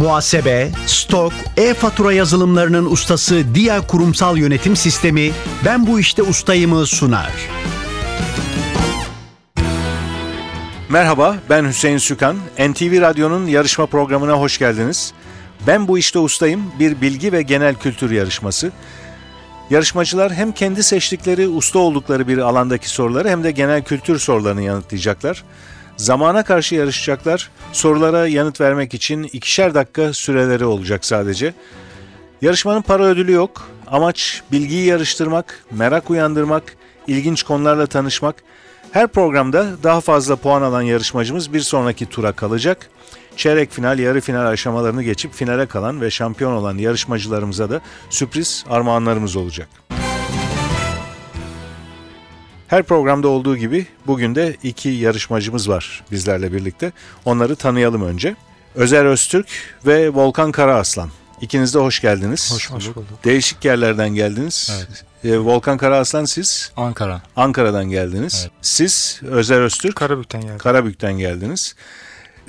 Muhasebe, 0.00 0.70
stok, 0.86 1.32
e-fatura 1.56 2.12
yazılımlarının 2.12 2.86
ustası 2.86 3.54
Dia 3.54 3.86
Kurumsal 3.86 4.36
Yönetim 4.36 4.76
Sistemi 4.76 5.30
Ben 5.64 5.86
Bu 5.86 6.00
İşte 6.00 6.22
Ustayım'ı 6.22 6.86
sunar. 6.86 7.32
Merhaba, 10.88 11.36
ben 11.50 11.68
Hüseyin 11.68 11.98
Sükan. 11.98 12.36
NTV 12.58 13.00
Radyo'nun 13.00 13.46
yarışma 13.46 13.86
programına 13.86 14.32
hoş 14.32 14.58
geldiniz. 14.58 15.12
Ben 15.66 15.88
Bu 15.88 15.98
İşte 15.98 16.18
Ustayım 16.18 16.62
bir 16.78 17.00
bilgi 17.00 17.32
ve 17.32 17.42
genel 17.42 17.74
kültür 17.74 18.10
yarışması. 18.10 18.72
Yarışmacılar 19.70 20.32
hem 20.32 20.52
kendi 20.52 20.82
seçtikleri, 20.82 21.48
usta 21.48 21.78
oldukları 21.78 22.28
bir 22.28 22.38
alandaki 22.38 22.88
soruları 22.88 23.28
hem 23.28 23.44
de 23.44 23.50
genel 23.50 23.82
kültür 23.82 24.18
sorularını 24.18 24.62
yanıtlayacaklar. 24.62 25.44
Zamana 25.96 26.42
karşı 26.42 26.74
yarışacaklar. 26.74 27.50
Sorulara 27.72 28.26
yanıt 28.26 28.60
vermek 28.60 28.94
için 28.94 29.22
ikişer 29.22 29.74
dakika 29.74 30.12
süreleri 30.12 30.64
olacak 30.64 31.04
sadece. 31.04 31.54
Yarışmanın 32.42 32.82
para 32.82 33.04
ödülü 33.04 33.32
yok. 33.32 33.68
Amaç 33.86 34.42
bilgiyi 34.52 34.86
yarıştırmak, 34.86 35.64
merak 35.70 36.10
uyandırmak, 36.10 36.76
ilginç 37.06 37.42
konularla 37.42 37.86
tanışmak. 37.86 38.34
Her 38.92 39.08
programda 39.08 39.66
daha 39.82 40.00
fazla 40.00 40.36
puan 40.36 40.62
alan 40.62 40.82
yarışmacımız 40.82 41.52
bir 41.52 41.60
sonraki 41.60 42.06
tura 42.06 42.32
kalacak. 42.32 42.90
Çeyrek 43.36 43.70
final, 43.70 43.98
yarı 43.98 44.20
final 44.20 44.46
aşamalarını 44.46 45.02
geçip 45.02 45.34
finale 45.34 45.66
kalan 45.66 46.00
ve 46.00 46.10
şampiyon 46.10 46.52
olan 46.52 46.78
yarışmacılarımıza 46.78 47.70
da 47.70 47.80
sürpriz 48.10 48.64
armağanlarımız 48.70 49.36
olacak. 49.36 49.68
Her 52.70 52.82
programda 52.82 53.28
olduğu 53.28 53.56
gibi 53.56 53.86
bugün 54.06 54.34
de 54.34 54.56
iki 54.62 54.88
yarışmacımız 54.88 55.68
var 55.68 56.04
bizlerle 56.10 56.52
birlikte. 56.52 56.92
Onları 57.24 57.56
tanıyalım 57.56 58.02
önce. 58.02 58.36
Özer 58.74 59.04
Öztürk 59.04 59.48
ve 59.86 60.10
Volkan 60.10 60.52
Karaaslan. 60.52 61.10
İkiniz 61.40 61.74
de 61.74 61.78
hoş 61.78 62.00
geldiniz. 62.00 62.52
Hoş 62.52 62.70
bulduk. 62.70 63.24
Değişik 63.24 63.64
yerlerden 63.64 64.08
geldiniz. 64.08 64.72
Evet. 64.76 65.04
Ee, 65.24 65.38
Volkan 65.38 65.78
Karaaslan 65.78 66.24
siz 66.24 66.72
Ankara. 66.76 67.22
Ankara'dan 67.36 67.84
geldiniz. 67.84 68.40
Evet. 68.42 68.52
Siz 68.62 69.20
Özer 69.22 69.60
Öztürk 69.60 69.96
Karabük'ten 69.96 70.40
geldim. 70.40 70.58
Karabük'ten 70.58 71.12
geldiniz. 71.12 71.74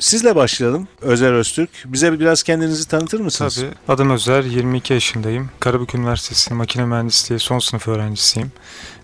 Sizle 0.02 0.36
başlayalım 0.36 0.88
Özer 1.02 1.34
Öztürk. 1.34 1.70
Bize 1.86 2.20
biraz 2.20 2.44
kendinizi 2.44 2.88
tanıtır 2.88 3.20
mısınız? 3.20 3.56
Tabii. 3.56 3.94
Adım 3.94 4.10
Özer, 4.10 4.44
22 4.44 4.94
yaşındayım. 4.94 5.50
Karabük 5.60 5.96
Üniversitesi 5.96 6.54
Makine 6.54 6.86
Mühendisliği 6.86 7.40
son 7.40 7.60
sınıf 7.60 7.88
öğrencisiyim. 7.88 8.52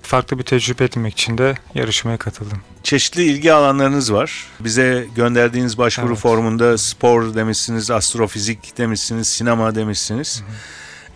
Farklı 0.01 0.39
bir 0.39 0.43
tecrübe 0.43 0.83
edinmek 0.83 1.13
için 1.13 1.37
de 1.37 1.55
yarışmaya 1.75 2.17
katıldım. 2.17 2.57
Çeşitli 2.83 3.23
ilgi 3.23 3.53
alanlarınız 3.53 4.13
var. 4.13 4.47
Bize 4.59 5.07
gönderdiğiniz 5.15 5.77
başvuru 5.77 6.07
Evet. 6.07 6.19
formunda 6.19 6.77
spor 6.77 7.35
demişsiniz, 7.35 7.91
astrofizik 7.91 8.77
demişsiniz, 8.77 9.27
sinema 9.27 9.75
demişsiniz. 9.75 10.43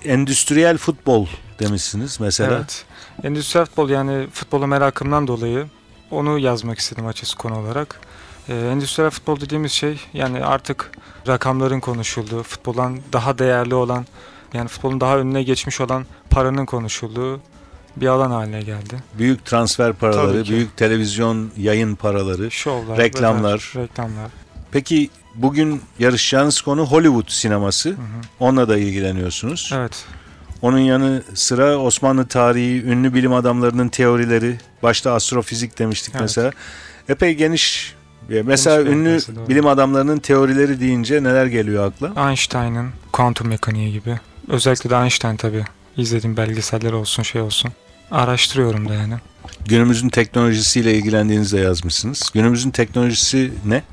Endüstriyel 0.06 0.78
futbol 0.78 1.28
demişsiniz 1.60 2.20
mesela. 2.20 2.56
Evet. 2.58 2.86
Endüstriyel 3.24 3.66
futbol 3.66 3.90
yani 3.90 4.28
futbola 4.34 4.68
merakımdan 4.68 5.28
dolayı 5.28 5.68
onu 6.12 6.40
yazmak 6.40 6.80
istedim 6.80 7.08
açıkçası 7.08 7.38
konu 7.38 7.60
olarak. 7.60 8.00
Ee, 8.50 8.54
endüstriyel 8.54 9.12
futbol 9.12 9.40
dediğimiz 9.40 9.72
şey 9.72 10.00
yani 10.14 10.46
artık 10.46 10.92
rakamların 11.28 11.80
konuşulduğu, 11.80 12.44
futboldan 12.44 13.00
daha 13.14 13.38
değerli 13.38 13.76
olan 13.76 14.06
yani 14.54 14.68
futbolun 14.68 15.02
daha 15.02 15.18
önüne 15.18 15.44
geçmiş 15.44 15.82
olan 15.82 16.06
paranın 16.30 16.66
konuşulduğu 16.66 17.40
bir 17.96 18.08
alan 18.08 18.32
haline 18.32 18.62
geldi. 18.62 19.04
Büyük 19.18 19.46
transfer 19.46 19.94
paraları, 19.94 20.46
büyük 20.46 20.78
televizyon 20.78 21.52
yayın 21.58 21.96
paraları. 21.96 22.52
Şovlar, 22.52 22.98
Reklamlar. 22.98 23.54
vesaire, 23.54 23.84
reklamlar. 23.88 24.32
Peki 24.72 25.10
bugün 25.36 25.82
yarışacağınız 26.00 26.62
konu 26.62 26.86
Hollywood 26.86 27.30
sineması. 27.30 27.90
Hı 27.90 27.94
hı. 27.94 27.98
Onunla 28.40 28.70
da 28.70 28.78
ilgileniyorsunuz. 28.78 29.72
Evet. 29.76 30.06
Onun 30.62 30.80
yanı 30.80 31.24
sıra 31.34 31.78
Osmanlı 31.78 32.28
tarihi, 32.28 32.84
ünlü 32.84 33.14
bilim 33.14 33.34
adamlarının 33.34 33.90
teorileri, 33.90 34.58
başta 34.84 35.14
astrofizik 35.14 35.80
demiştik 35.80 36.12
Evet. 36.14 36.22
mesela. 36.22 36.52
Epey 37.10 37.34
geniş. 37.36 37.96
Mesela 38.30 38.86
bir 38.86 38.92
ünlü 38.92 39.20
bilim 39.50 39.68
adamlarının 39.68 40.20
teorileri 40.20 40.80
deyince 40.80 41.24
neler 41.24 41.46
geliyor 41.46 41.88
akla? 41.88 42.30
Einstein'ın 42.30 42.90
kuantum 43.12 43.48
mekaniği 43.48 43.92
gibi. 43.92 44.20
Özellikle 44.48 44.90
de 44.90 44.96
Einstein 44.96 45.36
tabii. 45.36 45.64
İzlediğim 45.98 46.38
belgeseller 46.38 46.92
olsun 46.92 47.24
şey 47.24 47.42
olsun. 47.42 47.72
Araştırıyorum 48.12 48.90
da 48.90 48.94
yani. 48.94 49.14
Günümüzün 49.68 50.10
teknolojisiyle 50.10 50.94
ilgilendiğinizde 50.94 51.60
yazmışsınız. 51.60 52.32
Günümüzün 52.34 52.72
teknolojisi 52.72 53.54
ne? 53.66 53.84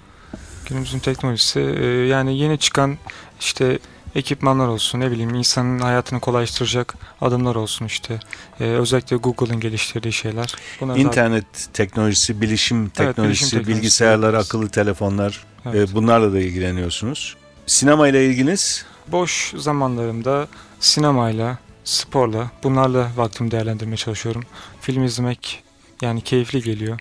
Günümüzün 0.68 0.98
teknolojisi 0.98 1.60
e, 1.60 1.86
yani 1.86 2.38
yeni 2.38 2.58
çıkan 2.58 2.98
işte 3.40 3.78
ekipmanlar 4.14 4.68
olsun 4.68 5.00
ne 5.00 5.10
bileyim 5.10 5.34
insanın 5.34 5.78
hayatını 5.78 6.20
kolaylaştıracak 6.20 6.94
adımlar 7.20 7.54
olsun 7.54 7.86
işte. 7.86 8.20
E, 8.60 8.64
özellikle 8.64 9.16
Google'ın 9.16 9.60
geliştirdiği 9.60 10.12
şeyler. 10.12 10.54
Bunlar 10.80 10.94
zaten- 10.94 11.06
İnternet 11.08 11.68
teknolojisi, 11.72 12.40
bilişim 12.40 12.88
teknolojisi, 12.88 13.50
teknolojisi 13.50 13.68
bilgisayarlar, 13.76 14.32
diyoruz. 14.32 14.48
akıllı 14.48 14.68
telefonlar 14.68 15.44
Evet. 15.66 15.90
e, 15.90 15.94
bunlarla 15.94 16.32
da 16.32 16.38
ilgileniyorsunuz. 16.40 17.36
Sinema 17.66 18.08
ile 18.08 18.26
ilginiz 18.26 18.84
Boş 19.08 19.54
zamanlarımda 19.56 20.48
sinemayla, 20.80 21.58
sporla 21.84 22.50
bunlarla 22.62 23.10
vaktimi 23.16 23.50
değerlendirmeye 23.50 23.96
çalışıyorum. 23.96 24.42
Film 24.80 25.04
izlemek 25.04 25.62
yani 26.02 26.20
keyifli 26.20 26.62
geliyor. 26.62 26.98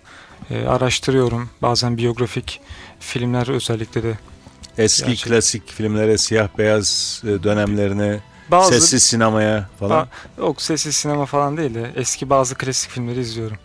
E, 0.49 0.65
araştırıyorum. 0.65 1.49
Bazen 1.61 1.97
biyografik 1.97 2.61
filmler 2.99 3.47
özellikle 3.47 4.03
de 4.03 4.17
eski 4.77 5.07
Gerçek- 5.07 5.25
klasik 5.27 5.71
filmlere, 5.71 6.17
siyah 6.17 6.47
beyaz 6.57 7.21
e, 7.23 7.43
dönemlerine, 7.43 8.19
bazı 8.51 8.73
sessiz 8.73 9.03
sinemaya 9.03 9.69
falan. 9.79 10.07
Ba- 10.37 10.41
yok 10.41 10.61
sessiz 10.61 10.95
sinema 10.95 11.25
falan 11.25 11.57
değil 11.57 11.75
de 11.75 11.91
eski 11.95 12.29
bazı 12.29 12.55
klasik 12.55 12.91
filmleri 12.91 13.19
izliyorum. 13.19 13.57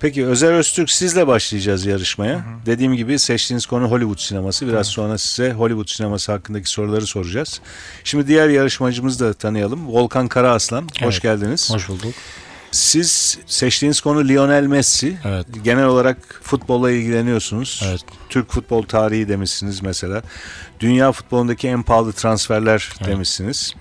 Peki 0.00 0.26
Özer 0.26 0.52
Öztürk 0.52 0.90
sizle 0.90 1.26
başlayacağız 1.26 1.86
yarışmaya. 1.86 2.34
Hı 2.34 2.38
hı. 2.38 2.66
Dediğim 2.66 2.94
gibi 2.94 3.18
seçtiğiniz 3.18 3.66
konu 3.66 3.90
Hollywood 3.90 4.18
sineması. 4.18 4.66
Biraz 4.66 4.86
Evet. 4.86 4.86
sonra 4.86 5.18
size 5.18 5.52
Hollywood 5.52 5.88
sineması 5.88 6.32
hakkındaki 6.32 6.70
soruları 6.70 7.06
soracağız. 7.06 7.60
Şimdi 8.04 8.26
diğer 8.26 8.48
yarışmacımızı 8.48 9.24
da 9.24 9.32
tanıyalım. 9.34 9.88
Volkan 9.88 10.28
Karaaslan. 10.28 10.82
Hoş 10.82 11.14
Evet. 11.14 11.22
geldiniz. 11.22 11.70
Hoş 11.74 11.88
bulduk. 11.88 12.14
Siz 12.76 13.38
seçtiğiniz 13.46 14.00
konu 14.00 14.28
Lionel 14.28 14.66
Messi. 14.66 15.16
Evet. 15.24 15.46
Genel 15.64 15.84
olarak 15.84 16.40
futbolla 16.42 16.90
ilgileniyorsunuz. 16.90 17.82
Evet. 17.86 18.00
Türk 18.28 18.50
futbol 18.52 18.82
tarihi 18.82 19.28
demişsiniz 19.28 19.82
mesela. 19.82 20.22
Dünya 20.80 21.12
futbolundaki 21.12 21.68
en 21.68 21.82
pahalı 21.82 22.12
transferler 22.12 22.88
Evet. 23.00 23.08
demişsiniz. 23.08 23.74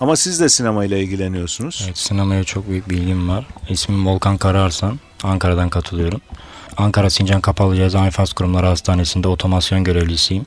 Ama 0.00 0.16
siz 0.16 0.40
de 0.40 0.48
sinemayla 0.48 0.96
ilgileniyorsunuz. 0.98 1.82
Evet, 1.86 1.98
sinemaya 1.98 2.44
çok 2.44 2.68
büyük 2.68 2.90
bilgim 2.90 3.28
var. 3.28 3.46
İsmim 3.68 4.06
Volkan 4.06 4.36
Karaarsan. 4.36 4.98
Ankara'dan 5.22 5.68
katılıyorum. 5.68 6.20
Ankara 6.76 7.10
Sincan 7.10 7.40
Kapalı 7.40 7.76
Ceza 7.76 8.06
İnfaz 8.06 8.32
Kurumları 8.32 8.66
Hastanesi'nde 8.66 9.28
otomasyon 9.28 9.84
görevlisiyim. 9.84 10.46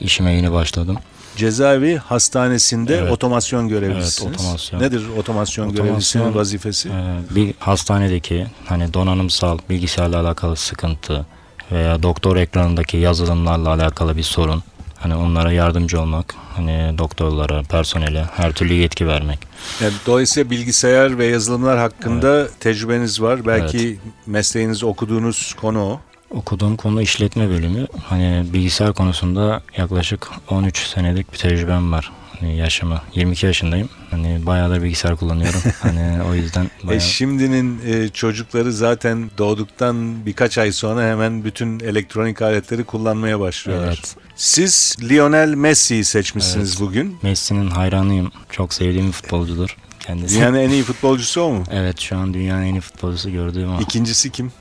İşime 0.00 0.32
yeni 0.32 0.52
başladım. 0.52 0.96
Cezaevi 1.36 1.96
hastanesinde 1.96 2.96
Evet. 2.98 3.12
otomasyon 3.12 3.68
görevlisiniz. 3.68 4.22
Evet, 4.28 4.40
otomasyon. 4.40 4.80
Nedir 4.80 5.02
otomasyon, 5.18 5.68
Otomasyon- 5.68 5.72
görevlisinin 5.86 6.34
vazifesi? 6.34 6.88
E, 6.88 7.34
Bir 7.34 7.54
hastanedeki 7.58 8.46
hani 8.66 8.94
donanımsal 8.94 9.58
bilgisayarla 9.70 10.20
alakalı 10.20 10.56
sıkıntı 10.56 11.26
veya 11.72 12.02
doktor 12.02 12.36
ekranındaki 12.36 12.96
yazılımlarla 12.96 13.68
alakalı 13.68 14.16
bir 14.16 14.22
sorun. 14.22 14.62
Hani 14.98 15.14
onlara 15.16 15.52
yardımcı 15.52 16.00
olmak, 16.00 16.34
hani 16.56 16.94
doktorlara, 16.98 17.62
personele 17.62 18.24
her 18.36 18.52
türlü 18.52 18.72
yetki 18.74 19.06
vermek. 19.08 19.38
Yani 19.82 19.92
dolayısıyla 20.06 20.50
bilgisayar 20.50 21.18
ve 21.18 21.26
yazılımlar 21.26 21.78
hakkında 21.78 22.48
tecrübeniz 22.60 23.22
var. 23.22 23.46
Belki 23.46 23.98
mesleğiniz 24.26 24.84
okuduğunuz 24.84 25.54
konu 25.60 25.82
o. 25.82 26.00
Okuduğum 26.34 26.76
konu 26.76 27.02
işletme 27.02 27.48
bölümü. 27.48 27.86
Hani 28.04 28.44
bilgisayar 28.52 28.92
konusunda 28.94 29.62
yaklaşık 29.76 30.30
13 30.50 30.78
senelik 30.78 31.32
bir 31.32 31.38
tecrübem 31.38 31.92
var. 31.92 32.12
Hani 32.40 32.56
yaşımı 32.56 33.00
22 33.14 33.46
yaşındayım. 33.46 33.88
Hani 34.10 34.46
bayağıdır 34.46 34.82
bilgisayar 34.82 35.16
kullanıyorum. 35.16 35.60
hani 35.82 36.22
o 36.30 36.34
yüzden 36.34 36.64
E 36.84 36.86
bayağı... 36.86 37.00
şimdinin 37.00 37.80
e, 37.86 38.08
çocukları 38.08 38.72
zaten 38.72 39.30
doğduktan 39.38 40.26
birkaç 40.26 40.58
ay 40.58 40.72
sonra 40.72 41.02
hemen 41.10 41.44
bütün 41.44 41.80
elektronik 41.80 42.42
aletleri 42.42 42.84
kullanmaya 42.84 43.40
başlıyorlar. 43.40 43.86
Evet. 43.88 44.16
Siz 44.36 44.96
Lionel 45.10 45.54
Messi'yi 45.54 46.04
seçmişsiniz 46.04 46.70
Evet. 46.70 46.80
bugün. 46.80 47.18
Messi'nin 47.22 47.70
hayranıyım. 47.70 48.32
Çok 48.50 48.74
sevdiğim 48.74 49.06
bir 49.06 49.12
futbolcudur 49.12 49.76
kendisi. 50.00 50.34
Dünyanın 50.36 50.58
en 50.58 50.70
iyi 50.70 50.82
futbolcusu 50.82 51.40
o 51.40 51.50
mu? 51.52 51.64
Evet 51.70 52.00
şu 52.00 52.16
an 52.16 52.34
dünyanın 52.34 52.62
en 52.62 52.74
iyi 52.74 52.80
futbolcusu 52.80 53.30
gördüğüm 53.30 53.74
o. 53.74 53.80
İkincisi 53.80 54.30
kim? 54.32 54.52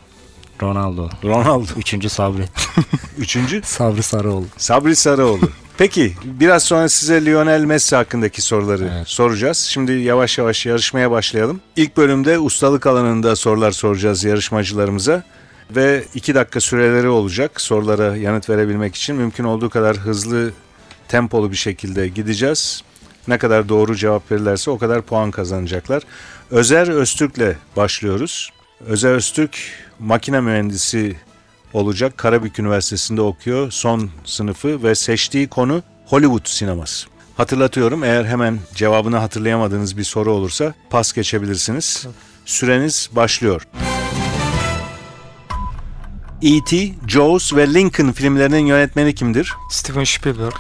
Ronaldo. 0.64 1.10
Ronaldo. 1.24 1.68
Üçüncü 1.78 2.10
Sabri. 2.10 2.46
Üçüncü 3.18 3.62
Sabri 3.64 4.04
Sarıoğlu. 4.04 4.46
Sabri 4.58 4.96
Sarıoğlu. 4.96 5.50
Peki 5.78 6.14
biraz 6.24 6.64
sonra 6.64 6.90
size 6.90 7.26
Lionel 7.26 7.64
Messi 7.64 7.96
hakkındaki 7.96 8.42
soruları 8.42 8.90
Evet. 8.96 9.08
soracağız. 9.08 9.58
Şimdi 9.58 9.92
yavaş 9.92 10.38
yavaş 10.38 10.66
yarışmaya 10.66 11.12
başlayalım. 11.12 11.62
İlk 11.76 11.98
bölümde 11.98 12.40
ustalık 12.40 12.88
alanında 12.88 13.36
sorular 13.36 13.72
soracağız 13.72 14.24
yarışmacılarımıza. 14.24 15.24
Ve 15.76 16.04
iki 16.16 16.36
dakika 16.36 16.60
süreleri 16.60 17.08
olacak 17.10 17.62
sorulara 17.62 18.18
yanıt 18.18 18.50
verebilmek 18.50 18.96
için 18.96 19.16
mümkün 19.16 19.44
olduğu 19.44 19.70
kadar 19.70 19.98
hızlı 19.98 20.52
tempolu 21.08 21.52
bir 21.52 21.56
şekilde 21.56 22.08
gideceğiz. 22.08 22.82
Ne 23.28 23.38
kadar 23.38 23.70
doğru 23.70 23.96
cevap 23.96 24.32
verirlerse 24.32 24.72
o 24.72 24.78
kadar 24.78 25.02
puan 25.02 25.32
kazanacaklar. 25.32 26.04
Özer 26.52 26.88
Öztürk'le 26.88 27.56
başlıyoruz. 27.78 28.50
Özer 28.80 29.12
Öztürk 29.12 29.58
makine 30.00 30.42
mühendisi 30.42 31.16
olacak. 31.74 32.18
Karabük 32.18 32.60
Üniversitesi'nde 32.60 33.22
okuyor. 33.22 33.72
Son 33.72 34.10
sınıfı 34.26 34.84
ve 34.84 34.96
seçtiği 34.96 35.48
konu 35.48 35.84
Hollywood 36.06 36.46
sineması. 36.46 37.08
Hatırlatıyorum 37.38 38.04
eğer 38.04 38.26
hemen 38.26 38.60
cevabını 38.76 39.18
hatırlayamadığınız 39.18 39.98
bir 39.98 40.04
soru 40.04 40.32
olursa 40.32 40.74
pas 40.90 41.14
geçebilirsiniz. 41.14 42.08
Süreniz 42.46 43.10
başlıyor. 43.12 43.68
E.T., 46.42 46.92
Jaws 47.08 47.54
ve 47.54 47.74
Lincoln 47.74 48.12
filmlerinin 48.12 48.66
yönetmeni 48.66 49.16
kimdir? 49.16 49.54
Steven 49.72 50.04
Spielberg, 50.04 50.54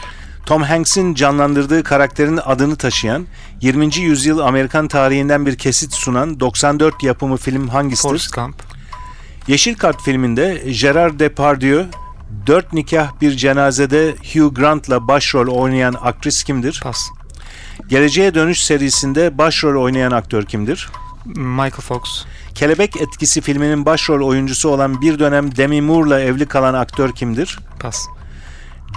Tom 0.45 0.63
Hanks'in 0.63 1.13
canlandırdığı 1.13 1.83
karakterin 1.83 2.39
adını 2.45 2.75
taşıyan 2.75 3.27
20. 3.63 4.00
yüzyıl 4.00 4.39
Amerikan 4.39 4.88
tarihinden 4.88 5.45
bir 5.45 5.57
kesit 5.57 5.94
sunan 5.94 6.39
94 6.39 7.04
yapımı 7.04 7.38
film 7.38 7.68
hangisidir? 7.68 8.10
Forrest 8.10 8.33
Gump, 8.36 8.56
Yeşil 9.48 9.75
Kart 9.75 10.01
filminde 10.01 10.63
Gerard 10.81 11.19
Depardieu, 11.19 11.86
Dört 12.48 12.74
Nikah 12.74 13.21
Bir 13.21 13.31
Cenazede 13.31 14.15
Hugh 14.33 14.56
Grant'la 14.56 15.07
başrol 15.07 15.48
oynayan 15.48 15.95
aktris 16.01 16.44
kimdir? 16.44 16.80
Pas, 16.83 17.10
Geleceğe 17.88 18.36
Dönüş 18.36 18.63
serisinde 18.63 19.38
başrol 19.38 19.83
oynayan 19.83 20.12
aktör 20.12 20.45
kimdir? 20.45 20.89
Michael 21.25 21.71
Fox, 21.71 22.25
Kelebek 22.56 23.01
Etkisi 23.01 23.42
filminin 23.42 23.86
başrol 23.86 24.27
oyuncusu 24.27 24.69
olan 24.69 25.01
bir 25.01 25.19
dönem 25.19 25.56
Demi 25.56 25.81
Moore'la 25.81 26.19
evli 26.19 26.45
kalan 26.45 26.74
aktör 26.74 27.12
kimdir? 27.12 27.59
Pas, 27.80 28.06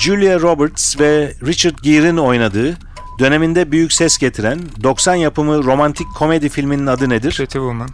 Julia 0.00 0.40
Roberts 0.40 1.00
ve 1.00 1.32
Richard 1.46 1.78
Gere'in 1.82 2.16
oynadığı, 2.16 2.78
döneminde 3.18 3.72
büyük 3.72 3.92
ses 3.92 4.18
getiren 4.18 4.60
90 4.82 5.14
yapımı 5.14 5.64
romantik 5.64 6.06
komedi 6.14 6.48
filminin 6.48 6.86
adı 6.86 7.08
nedir? 7.08 7.34
Pretty 7.36 7.58
Woman, 7.58 7.88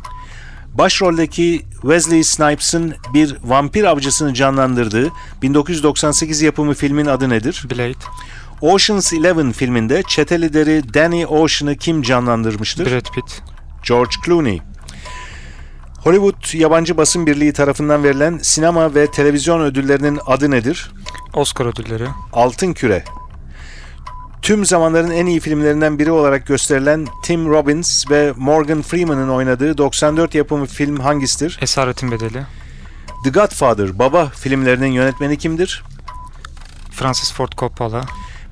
Başroldeki 0.75 1.63
Wesley 1.81 2.25
Snipes'ın 2.25 2.95
bir 3.15 3.37
vampir 3.45 3.85
avcısını 3.85 4.35
canlandırdığı 4.35 5.13
1998 5.43 6.43
yapımı 6.43 6.75
filmin 6.75 7.07
adı 7.07 7.29
nedir? 7.29 7.65
Blade, 7.71 7.95
Ocean's 8.61 9.13
Eleven 9.13 9.53
filminde 9.53 10.03
çete 10.09 10.41
lideri 10.41 10.95
Danny 10.95 11.27
Ocean'ı 11.27 11.77
kim 11.77 12.03
canlandırmıştır? 12.03 12.93
Brad 12.93 13.15
Pitt, 13.15 13.43
George 13.89 14.11
Clooney. 14.27 14.61
Hollywood 16.05 16.55
Yabancı 16.55 16.97
Basın 16.97 17.27
Birliği 17.27 17.53
tarafından 17.53 18.05
verilen 18.05 18.39
sinema 18.43 18.95
ve 18.95 19.07
televizyon 19.11 19.61
ödüllerinin 19.61 20.19
adı 20.27 20.51
nedir? 20.51 20.93
Oscar 21.35 21.67
ödülleri, 21.67 22.07
Altın 22.33 22.73
Küre. 22.73 23.05
Tüm 24.43 24.65
zamanların 24.65 25.11
en 25.11 25.27
iyi 25.27 25.41
filmlerinden 25.41 25.99
biri 25.99 26.11
olarak 26.11 26.47
gösterilen 26.47 27.07
Tim 27.23 27.51
Robbins 27.51 28.11
ve 28.11 28.33
Morgan 28.37 28.83
Freeman'ın 28.83 29.29
oynadığı 29.29 29.79
94 29.79 30.35
yapımı 30.35 30.67
film 30.67 31.01
hangisidir? 31.01 31.59
Esaretin 31.61 32.11
Bedeli, 32.11 32.43
The 33.25 33.31
Godfather, 33.31 33.99
Baba 33.99 34.27
filmlerinin 34.27 34.93
yönetmeni 34.93 35.39
kimdir? 35.39 35.83
Francis 36.91 37.33
Ford 37.33 37.53
Coppola, 37.59 38.05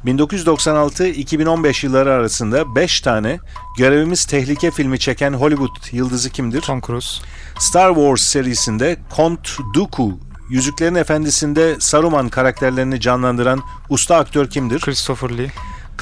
1996-2015 0.05 1.87
yılları 1.87 2.13
arasında 2.13 2.75
5 2.75 3.01
tane 3.01 3.39
Görevimiz 3.79 4.25
Tehlike 4.25 4.71
filmi 4.71 4.99
çeken 4.99 5.33
Hollywood 5.33 5.93
yıldızı 5.93 6.31
kimdir? 6.31 6.61
Tom 6.61 6.81
Cruise, 6.81 7.23
Star 7.59 7.95
Wars 7.95 8.23
serisinde 8.23 8.97
Count 9.17 9.49
Dooku, 9.75 10.19
Yüzüklerin 10.51 10.95
Efendisi'nde 10.95 11.77
Saruman 11.81 12.29
karakterlerini 12.29 13.01
canlandıran 13.01 13.63
usta 13.89 14.17
aktör 14.17 14.51
kimdir? 14.51 14.81
Christopher 14.81 15.39
Lee, 15.39 15.51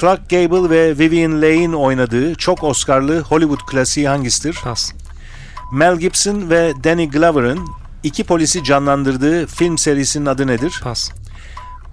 Clark 0.01 0.29
Gable 0.29 0.69
ve 0.69 0.99
Vivian 0.99 1.41
Leigh'in 1.41 1.73
oynadığı 1.73 2.35
çok 2.35 2.63
Oscar'lı 2.63 3.19
Hollywood 3.19 3.59
klasiği 3.67 4.07
hangisidir? 4.07 4.59
Pas, 4.63 4.91
Mel 5.71 5.95
Gibson 5.95 6.49
ve 6.49 6.73
Danny 6.83 7.09
Glover'ın 7.09 7.67
iki 8.03 8.23
polisi 8.23 8.63
canlandırdığı 8.63 9.47
film 9.47 9.77
serisinin 9.77 10.25
adı 10.25 10.47
nedir? 10.47 10.79
Pas, 10.83 11.11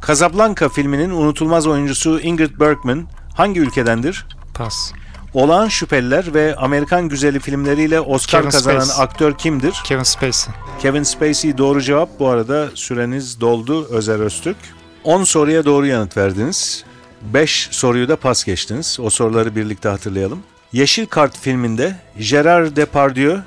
Casablanca 0.06 0.69
filminin 0.69 1.11
unutulmaz 1.11 1.67
oyuncusu 1.67 2.20
Ingrid 2.20 2.61
Bergman 2.61 3.08
hangi 3.35 3.61
ülkedendir? 3.61 4.26
Pas, 4.55 4.93
Olağan 5.35 5.69
Şüpheliler 5.69 6.35
ve 6.35 6.56
Amerikan 6.56 7.08
Güzeli 7.08 7.41
filmleriyle 7.41 8.00
Oscar 8.00 8.41
Kevin 8.41 8.50
kazanan 8.50 8.81
Spacey. 8.81 9.05
aktör 9.05 9.38
kimdir? 9.38 9.81
Kevin 9.85 10.03
Spacey, 10.03 10.55
Kevin 10.82 11.03
Spacey 11.03 11.58
doğru 11.58 11.82
cevap. 11.82 12.20
Bu 12.20 12.29
arada 12.29 12.69
süreniz 12.75 13.41
doldu 13.41 13.87
Özer 13.91 14.20
Öztürk. 14.20 14.56
10 15.05 15.25
soruya 15.25 15.64
doğru 15.64 15.87
yanıt 15.87 16.17
verdiniz. 16.17 16.85
5 17.23 17.69
soruyu 17.71 18.09
da 18.09 18.17
pas 18.17 18.45
geçtiniz. 18.45 18.99
O 19.03 19.11
soruları 19.11 19.57
birlikte 19.57 19.89
hatırlayalım. 19.89 20.43
Yeşil 20.73 21.07
Kart 21.07 21.39
filminde 21.39 21.97
Gerard 22.31 22.77
Depardieu, 22.77 23.39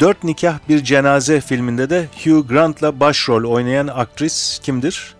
Dört 0.00 0.24
Nikah 0.24 0.58
Bir 0.68 0.84
Cenaze 0.84 1.40
filminde 1.40 1.90
de 1.90 2.08
Hugh 2.24 2.48
Grant'la 2.48 3.00
başrol 3.00 3.44
oynayan 3.44 3.86
aktris 3.86 4.60
kimdir? 4.62 5.14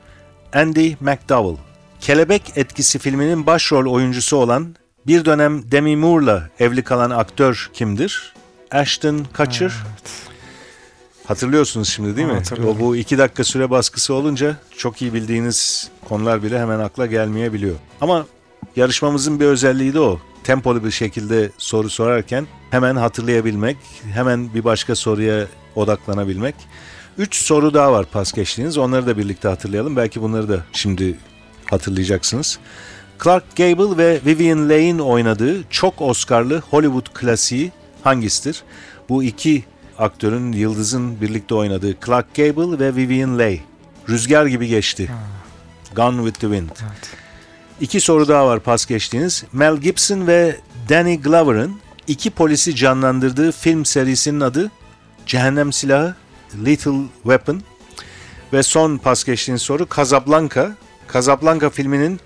Andy 0.53 0.95
McDowell. 1.01 1.57
Kelebek 2.01 2.43
Etkisi 2.57 2.99
filminin 2.99 3.47
başrol 3.47 3.93
oyuncusu 3.93 4.37
olan 4.37 4.77
bir 5.07 5.25
dönem 5.25 5.71
Demi 5.71 5.97
Moore'la 5.97 6.49
evli 6.59 6.85
kalan 6.85 7.11
aktör 7.11 7.71
kimdir? 7.73 8.35
Ashton 8.71 9.27
Kutcher. 9.37 9.73
Hatırlıyorsunuz 11.27 11.89
şimdi 11.89 12.17
değil 12.17 12.29
mi? 12.29 12.43
O 12.69 12.79
bu 12.79 12.97
iki 12.97 13.19
dakika 13.19 13.45
süre 13.45 13.71
baskısı 13.71 14.15
olunca 14.15 14.57
çok 14.77 15.03
iyi 15.03 15.15
bildiğiniz 15.15 15.91
konular 16.09 16.43
bile 16.43 16.61
hemen 16.61 16.79
akla 16.79 17.07
gelmeyebiliyor. 17.07 17.75
Ama 18.01 18.27
yarışmamızın 18.77 19.41
bir 19.41 19.45
özelliği 19.47 19.95
de 19.95 20.01
o. 20.01 20.21
Tempolu 20.45 20.85
bir 20.85 20.91
şekilde 20.91 21.51
soru 21.59 21.91
sorarken 21.91 22.47
hemen 22.71 22.97
hatırlayabilmek, 22.97 23.77
hemen 24.13 24.55
bir 24.55 24.65
başka 24.65 24.95
soruya 24.95 25.47
odaklanabilmek. 25.77 26.55
Üç 27.19 27.37
soru 27.37 27.75
daha 27.75 27.93
var 27.93 28.07
pas 28.13 28.33
geçtiğiniz. 28.33 28.79
Onları 28.79 29.07
da 29.07 29.19
birlikte 29.19 29.49
hatırlayalım. 29.49 29.97
Belki 29.97 30.23
bunları 30.23 30.49
da 30.49 30.65
şimdi 30.73 31.19
hatırlayacaksınız. 31.71 32.59
Clark 33.25 33.57
Gable 33.57 33.97
ve 33.97 34.21
Vivian 34.27 34.69
Leigh'in 34.69 34.99
oynadığı 34.99 35.65
çok 35.71 36.03
Oscar'lı 36.03 36.63
Hollywood 36.71 37.07
klasiği 37.15 37.73
hangisidir? 38.03 38.63
Bu 39.09 39.25
iki 39.25 39.65
aktörün, 39.99 40.53
yıldızın 40.53 41.21
birlikte 41.21 41.55
oynadığı 41.55 41.95
Clark 42.07 42.35
Gable 42.35 42.79
ve 42.79 42.97
Vivian 42.97 43.39
Leigh. 43.39 43.61
Rüzgar 44.09 44.47
gibi 44.47 44.67
geçti. 44.69 45.11
Gone 45.97 46.17
with 46.17 46.41
the 46.41 46.47
Wind. 46.47 46.69
evet. 46.69 47.11
İki 47.81 48.01
soru 48.01 48.29
daha 48.29 48.47
var 48.47 48.61
pas 48.61 48.87
geçtiğiniz. 48.87 49.45
Mel 49.53 49.77
Gibson 49.77 50.27
ve 50.27 50.57
Danny 50.89 51.21
Glover'ın 51.21 51.81
iki 52.07 52.31
polisi 52.31 52.77
canlandırdığı 52.77 53.53
film 53.53 53.85
serisinin 53.85 54.41
adı 54.41 54.71
Cehennem 55.27 55.73
Silahı, 55.73 56.15
Little 56.65 57.01
Weapon. 57.23 57.63
Ve 58.53 58.63
son 58.63 58.97
pas 58.97 59.25
geçtiğiniz 59.25 59.63
soru 59.63 59.87
Casablanca. 59.97 60.77
Casablanca 61.13 61.71
filminin 61.71 62.21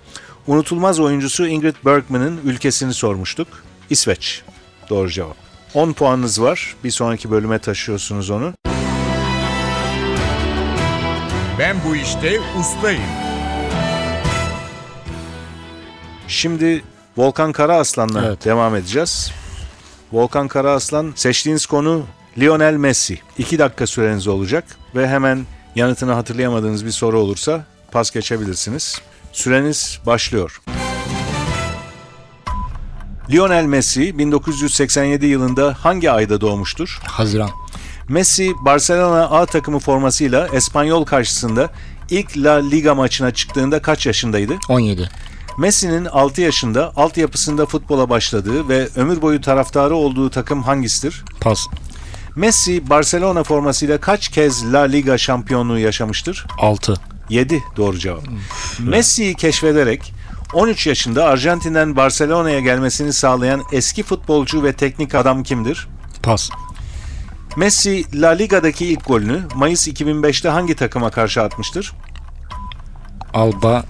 unutulmaz 0.47 0.99
oyuncusu 0.99 1.47
Ingrid 1.47 1.75
Bergman'ın 1.85 2.39
ülkesini 2.45 2.93
sormuştuk. 2.93 3.47
İsveç. 3.89 4.41
Doğru 4.89 5.09
cevap. 5.09 5.48
10 5.73 5.93
puanınız 5.93 6.41
var. 6.41 6.75
Bir 6.83 6.91
sonraki 6.91 7.31
bölüme 7.31 7.59
taşıyorsunuz 7.59 8.29
onu. 8.29 8.53
Ben 11.59 11.77
bu 11.87 11.95
işte 11.95 12.39
ustayım. 12.59 13.01
Şimdi 16.27 16.83
Volkan 17.17 17.51
Karaaslan'la 17.51 18.25
Evet. 18.25 18.45
devam 18.45 18.75
edeceğiz. 18.75 19.31
Volkan 20.11 20.47
Karaaslan 20.47 21.13
seçtiğiniz 21.15 21.65
konu 21.65 22.05
Lionel 22.37 22.73
Messi. 22.73 23.19
2 23.37 23.59
dakika 23.59 23.87
süreniz 23.87 24.27
olacak 24.27 24.63
ve 24.95 25.07
hemen 25.07 25.45
yanıtını 25.75 26.13
hatırlayamadığınız 26.13 26.85
bir 26.85 26.91
soru 26.91 27.19
olursa 27.19 27.63
pas 27.91 28.11
geçebilirsiniz. 28.11 29.01
Süreniz 29.31 29.99
başlıyor. 30.05 30.61
Lionel 33.31 33.65
Messi 33.65 34.17
1987 34.17 35.25
yılında 35.25 35.75
hangi 35.79 36.11
ayda 36.11 36.41
doğmuştur? 36.41 36.99
Haziran. 37.03 37.49
Messi 38.07 38.51
Barcelona 38.61 39.29
A 39.29 39.45
takımı 39.45 39.79
formasıyla 39.79 40.47
Espanyol 40.47 41.05
karşısında 41.05 41.69
ilk 42.09 42.37
La 42.37 42.53
Liga 42.53 42.95
maçına 42.95 43.33
çıktığında 43.33 43.81
kaç 43.81 44.05
yaşındaydı? 44.05 44.53
17. 44.69 45.09
Messi'nin 45.57 46.05
6 46.05 46.41
yaşında 46.41 46.93
altyapısında 46.95 47.65
futbola 47.65 48.09
başladığı 48.09 48.69
ve 48.69 48.89
ömür 48.95 49.21
boyu 49.21 49.41
taraftarı 49.41 49.95
olduğu 49.95 50.29
takım 50.29 50.63
hangisidir? 50.63 51.23
Pas. 51.41 51.67
Messi 52.35 52.89
Barcelona 52.89 53.43
formasıyla 53.43 53.99
kaç 53.99 54.27
kez 54.29 54.73
La 54.73 54.79
Liga 54.79 55.17
şampiyonluğu 55.17 55.79
yaşamıştır? 55.79 56.45
6. 56.57 56.93
7 57.29 57.63
doğru 57.77 57.99
cevap. 57.99 58.23
Messi'yi 58.79 59.35
keşfederek 59.35 60.13
13 60.53 60.87
yaşında 60.87 61.25
Arjantin'den 61.25 61.95
Barcelona'ya 61.95 62.59
gelmesini 62.59 63.13
sağlayan 63.13 63.63
eski 63.71 64.03
futbolcu 64.03 64.63
ve 64.63 64.73
teknik 64.73 65.15
adam 65.15 65.43
kimdir? 65.43 65.87
Pas. 66.23 66.49
Messi 67.55 68.21
La 68.21 68.29
Liga'daki 68.29 68.85
ilk 68.85 69.05
golünü 69.07 69.41
Mayıs 69.55 69.87
2005'te 69.87 70.49
hangi 70.49 70.75
takıma 70.75 71.09
karşı 71.11 71.41
atmıştır? 71.41 71.93
Alba 73.33 73.83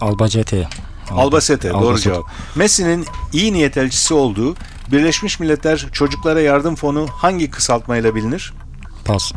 Albacete 0.00 0.68
Albacete 1.10 1.70
doğru 1.70 1.78
Albacete. 1.78 2.10
cevap. 2.14 2.24
Messi'nin 2.54 3.06
iyi 3.32 3.52
niyet 3.52 3.76
elçisi 3.76 4.14
olduğu 4.14 4.56
Birleşmiş 4.92 5.40
Milletler 5.40 5.86
Çocuklara 5.92 6.40
Yardım 6.40 6.74
Fonu 6.76 7.06
hangi 7.10 7.50
kısaltmayla 7.50 8.14
bilinir? 8.14 8.52
Pas. 9.04 9.32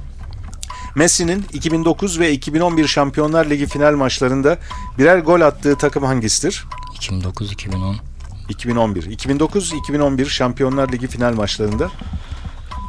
Messi'nin 0.97 1.45
2009 1.53 2.19
ve 2.19 2.31
2011 2.31 2.87
Şampiyonlar 2.87 3.49
Ligi 3.49 3.67
final 3.67 3.95
maçlarında 3.95 4.57
birer 4.97 5.19
gol 5.19 5.41
attığı 5.41 5.77
takım 5.77 6.03
hangisidir? 6.03 6.65
2009-2010. 6.99 7.95
2011. 8.49 9.03
2009-2011 9.03 10.25
Şampiyonlar 10.29 10.91
Ligi 10.91 11.07
final 11.07 11.33
maçlarında 11.33 11.89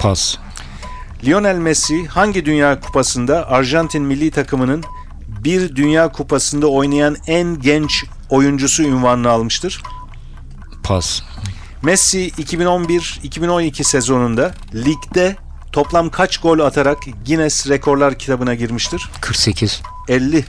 Pas. 0.01 0.37
Lionel 1.25 1.57
Messi 1.57 2.07
hangi 2.07 2.45
Dünya 2.45 2.81
Kupası'nda 2.81 3.49
Arjantin 3.49 4.03
milli 4.03 4.31
takımının 4.31 4.85
bir 5.29 5.77
Dünya 5.77 6.13
Kupası'nda 6.13 6.67
oynayan 6.67 7.17
en 7.27 7.61
genç 7.61 8.05
oyuncusu 8.31 8.83
ünvanını 8.83 9.31
almıştır? 9.31 9.83
Pas. 10.83 11.23
Messi 11.83 12.29
2011-2012 12.29 13.85
sezonunda 13.85 14.55
ligde 14.75 15.37
toplam 15.73 16.11
kaç 16.11 16.39
gol 16.39 16.59
atarak 16.59 16.99
Guinness 17.27 17.69
Rekorlar 17.69 18.19
kitabına 18.19 18.55
girmiştir? 18.55 19.11
48. 19.21 19.83
50. 20.09 20.45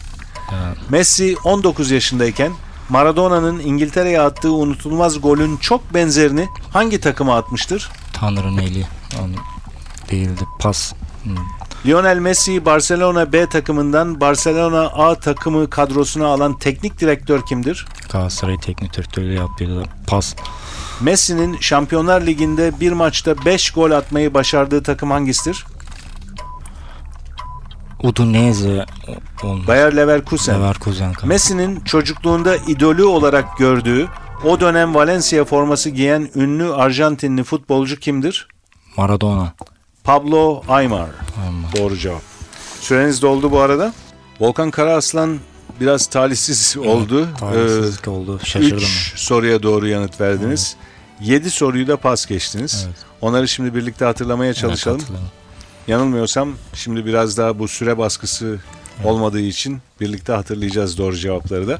Messi 0.89 1.35
19 1.43 1.91
yaşındayken 1.91 2.51
Maradona'nın 2.89 3.59
İngiltere'ye 3.59 4.21
attığı 4.21 4.51
unutulmaz 4.51 5.21
golün 5.21 5.57
çok 5.57 5.93
benzerini 5.93 6.47
hangi 6.73 6.99
takıma 6.99 7.37
atmıştır? 7.37 7.89
Tanrı'nın 8.13 8.57
eli. 8.57 8.85
Onu 9.21 9.33
değildi. 10.11 10.41
Pas. 10.59 10.93
Hmm. 11.23 11.35
Lionel 11.85 12.17
Messi 12.17 12.65
Barcelona 12.65 13.33
B 13.33 13.49
takımından 13.49 14.21
Barcelona 14.21 14.81
A 14.81 15.15
takımı 15.15 15.69
kadrosuna 15.69 16.27
alan 16.27 16.59
teknik 16.59 16.99
direktör 16.99 17.41
kimdir? 17.45 17.85
Galatasaray 18.11 18.57
teknik 18.57 18.93
direktörü 18.93 19.33
yaptıydı. 19.33 19.83
Pas. 20.07 20.35
Messi'nin 21.01 21.57
Şampiyonlar 21.59 22.21
Ligi'nde 22.21 22.79
bir 22.79 22.91
maçta 22.91 23.45
5 23.45 23.71
gol 23.71 23.91
atmayı 23.91 24.33
başardığı 24.33 24.83
takım 24.83 25.11
hangisidir? 25.11 25.65
Udinese 28.03 28.85
olmuş. 29.43 29.67
Bayer 29.67 29.95
Leverkusen. 29.95 30.55
Leverkusen. 30.59 31.13
Messi'nin 31.23 31.79
çocukluğunda 31.79 32.55
idolü 32.55 33.03
olarak 33.03 33.57
gördüğü 33.57 34.07
o 34.45 34.59
dönem 34.59 34.95
Valencia 34.95 35.45
forması 35.45 35.89
giyen 35.89 36.29
ünlü 36.35 36.73
Arjantinli 36.73 37.43
futbolcu 37.43 37.99
kimdir? 37.99 38.47
Maradona. 38.97 39.53
Pablo 40.03 40.61
Aymar. 40.67 41.09
Aymar. 41.45 41.75
Doğru 41.77 41.97
cevap. 41.97 42.21
Süreniz 42.81 43.21
doldu 43.21 43.51
bu 43.51 43.59
arada. 43.59 43.93
Volkan 44.39 44.71
Karaaslan 44.71 45.39
biraz 45.79 46.07
talihsiz 46.07 46.77
oldu. 46.77 47.27
Talihsizlik 47.39 48.07
oldu. 48.07 48.39
Şaşırdım. 48.43 48.77
3 48.77 49.13
soruya 49.15 49.63
doğru 49.63 49.87
yanıt 49.87 50.21
verdiniz. 50.21 50.75
7 51.21 51.51
soruyu 51.51 51.87
da 51.87 51.97
pas 51.97 52.25
geçtiniz. 52.25 52.83
Evet. 52.85 52.95
Onları 53.21 53.47
şimdi 53.47 53.75
birlikte 53.75 54.05
hatırlamaya 54.05 54.53
çalışalım. 54.53 55.01
Evet. 55.09 55.19
Yanılmıyorsam 55.87 56.53
şimdi 56.73 57.05
biraz 57.05 57.37
daha 57.37 57.59
bu 57.59 57.67
süre 57.67 57.97
baskısı 57.97 58.59
olmadığı 59.03 59.39
için 59.39 59.79
birlikte 60.01 60.33
hatırlayacağız 60.33 60.97
doğru 60.97 61.15
cevapları 61.17 61.67
da. 61.67 61.79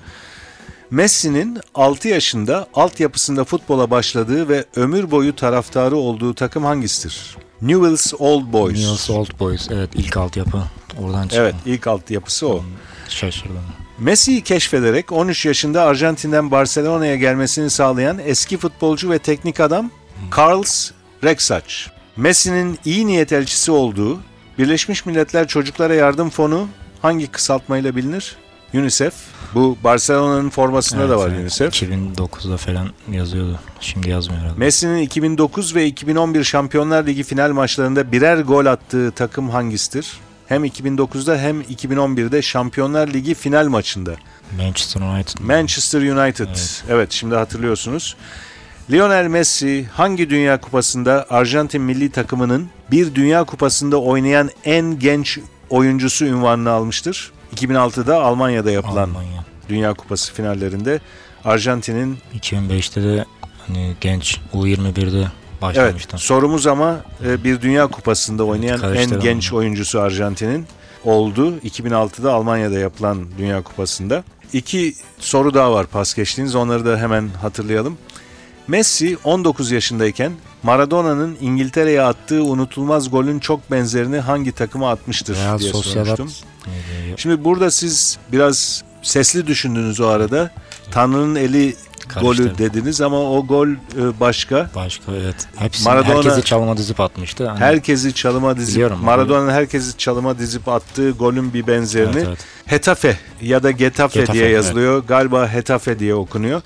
Messi'nin 0.92 1.60
6 1.76 2.08
yaşında 2.08 2.68
altyapısında 2.74 3.44
futbola 3.44 3.92
başladığı 3.92 4.50
ve 4.50 4.66
ömür 4.76 5.12
boyu 5.12 5.36
taraftarı 5.36 5.96
olduğu 5.96 6.34
takım 6.34 6.64
hangisidir? 6.64 7.38
Newell's 7.62 8.14
Old 8.20 8.54
Boys. 8.54 8.78
Newell's 8.78 9.10
Old 9.10 9.40
Boys. 9.40 9.68
Evet 9.72 9.90
ilk 9.94 10.18
altyapı. 10.18 10.64
Oradan 11.02 11.22
çıktı. 11.22 11.38
Evet 11.40 11.56
ilk 11.66 11.88
altyapısı 11.88 12.48
o. 12.48 12.64
Şaşırdım. 13.10 13.62
Messi'yi 14.00 14.42
keşfederek 14.42 15.12
13 15.12 15.46
yaşında 15.46 15.84
Arjantin'den 15.84 16.52
Barcelona'ya 16.52 17.16
gelmesini 17.16 17.70
sağlayan 17.70 18.20
eski 18.26 18.58
futbolcu 18.58 19.10
ve 19.10 19.20
teknik 19.20 19.60
adam 19.60 19.92
Carlos 20.38 20.92
Rexach. 21.24 21.74
Messi'nin 22.18 22.80
iyi 22.86 23.08
niyet 23.08 23.34
elçisi 23.34 23.72
olduğu 23.72 24.20
Birleşmiş 24.58 25.06
Milletler 25.06 25.48
Çocuklara 25.48 25.94
Yardım 25.94 26.30
Fonu 26.30 26.68
hangi 27.02 27.28
kısaltmayla 27.28 27.96
bilinir? 27.96 28.36
UNICEF. 28.74 29.14
Bu 29.54 29.78
Barcelona'nın 29.84 30.50
formasında 30.50 31.10
da 31.10 31.14
Evet, 31.14 31.18
var 31.18 31.28
evet. 31.30 31.40
UNICEF. 31.42 31.74
2009'da 31.84 32.58
falan 32.58 32.90
yazıyordu. 33.12 33.60
Şimdi 33.82 34.10
yazmıyor 34.10 34.42
herhalde. 34.42 34.60
Messi'nin 34.60 34.98
2009 35.02 35.76
ve 35.76 35.86
2011 35.86 36.44
Şampiyonlar 36.44 37.06
Ligi 37.08 37.24
final 37.24 37.52
maçlarında 37.52 38.12
birer 38.12 38.38
gol 38.40 38.66
attığı 38.66 39.12
takım 39.12 39.50
hangisidir? 39.50 40.12
Hem 40.50 40.66
2009'da 40.66 41.38
hem 41.38 41.62
2011'de 41.62 42.42
Şampiyonlar 42.42 43.08
Ligi 43.08 43.34
final 43.34 43.68
maçında. 43.68 44.16
Manchester 44.58 45.02
United. 45.02 45.40
Manchester 45.40 46.02
United. 46.02 46.48
Evet. 46.48 46.84
Evet. 46.90 47.12
şimdi 47.12 47.36
hatırlıyorsunuz. 47.36 48.16
Lionel 48.92 49.28
Messi 49.28 49.86
hangi 49.94 50.30
Dünya 50.30 50.62
Kupası'nda 50.62 51.26
Arjantin 51.30 51.82
milli 51.82 52.12
takımının 52.12 52.70
bir 52.92 53.16
Dünya 53.16 53.44
Kupası'nda 53.44 54.02
oynayan 54.02 54.50
en 54.66 55.00
genç 55.00 55.40
oyuncusu 55.70 56.26
ünvanını 56.26 56.70
almıştır? 56.70 57.32
2006'da 57.56 58.22
Almanya'da 58.24 58.72
yapılan 58.72 59.10
Almanya. 59.10 59.46
Dünya 59.70 59.94
Kupası 59.94 60.34
finallerinde 60.34 61.00
Arjantin'in 61.46 62.18
2005'te 62.40 63.04
de 63.04 63.26
hani 63.68 63.96
genç 64.02 64.38
U21'de 64.54 65.28
evet 65.62 65.76
başlamıştı. 65.76 66.18
sorumuz 66.18 66.68
ama 66.68 66.98
e, 67.26 67.44
bir 67.44 67.62
Dünya 67.62 67.88
Kupası'nda 67.88 68.44
oynayan 68.44 68.76
en 68.76 68.82
karıştıralım. 68.82 69.24
genç 69.24 69.54
oyuncusu 69.54 70.00
Arjantin'in 70.00 70.66
oldu. 71.06 71.58
2006'da 71.58 72.34
Almanya'da 72.34 72.80
yapılan 72.80 73.26
Dünya 73.38 73.62
Kupası'nda. 73.62 74.24
İki 74.54 74.96
soru 75.20 75.54
daha 75.54 75.74
var 75.74 75.86
pas 75.88 76.14
geçtiğiniz. 76.14 76.56
Onları 76.56 76.86
da 76.86 76.98
hemen 76.98 77.30
hatırlayalım. 77.42 77.98
Messi 78.68 79.18
19 79.24 79.72
yaşındayken 79.72 80.32
Maradona'nın 80.64 81.38
İngiltere'ye 81.42 82.02
attığı 82.02 82.44
unutulmaz 82.44 83.12
golün 83.12 83.40
çok 83.40 83.72
benzerini 83.72 84.20
hangi 84.20 84.52
takıma 84.52 84.92
atmıştır 84.92 85.36
Real 85.36 85.60
diye 85.60 85.74
sormuştum. 85.74 86.32
Şimdi 87.18 87.44
burada 87.44 87.72
siz 87.72 88.18
biraz 88.32 88.84
sesli 89.02 89.48
düşündünüz 89.48 90.00
o 90.00 90.08
arada. 90.08 90.52
Tanrı'nın 90.92 91.36
eli 91.36 91.76
golü 92.22 92.58
dediniz 92.58 93.02
ama 93.02 93.20
o 93.32 93.48
gol 93.48 93.68
e, 93.68 93.76
başka. 94.20 94.70
Başka 94.76 95.12
evet. 95.12 95.48
Hepsi 95.56 95.90
Maradona- 95.90 96.04
herkesi 96.04 96.44
çalma 96.44 96.78
dizip 96.78 97.00
atmıştı. 97.00 97.48
Hani, 97.48 97.60
Herkesi 97.60 98.14
çalıma 98.14 98.58
dizip 98.58 98.76
Biliyorum. 98.76 99.00
Maradona'nın 99.04 99.52
herkesi 99.52 99.98
çalıma 99.98 100.40
dizip 100.40 100.68
attığı 100.68 101.12
golün 101.12 101.54
bir 101.54 101.68
benzerini 101.68 102.18
Evet, 102.18 102.26
evet. 102.28 102.46
Hetafe 102.66 103.18
ya 103.42 103.64
da 103.64 103.72
Getafe, 103.72 104.20
Getafe, 104.20 104.40
diye 104.40 104.46
evet. 104.46 104.56
yazılıyor. 104.56 105.04
Galiba 105.08 105.48
Hetafe 105.48 106.00
diye 106.00 106.16
okunuyor. 106.16 106.62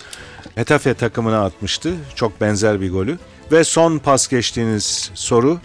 Hetafe 0.56 0.94
takımına 0.94 1.46
atmıştı. 1.46 1.94
Çok 2.16 2.42
benzer 2.42 2.82
bir 2.82 2.92
golü. 2.92 3.18
Ve 3.52 3.64
son 3.64 3.98
pas 3.98 4.28
geçtiğiniz 4.28 5.12
soru. 5.14 5.60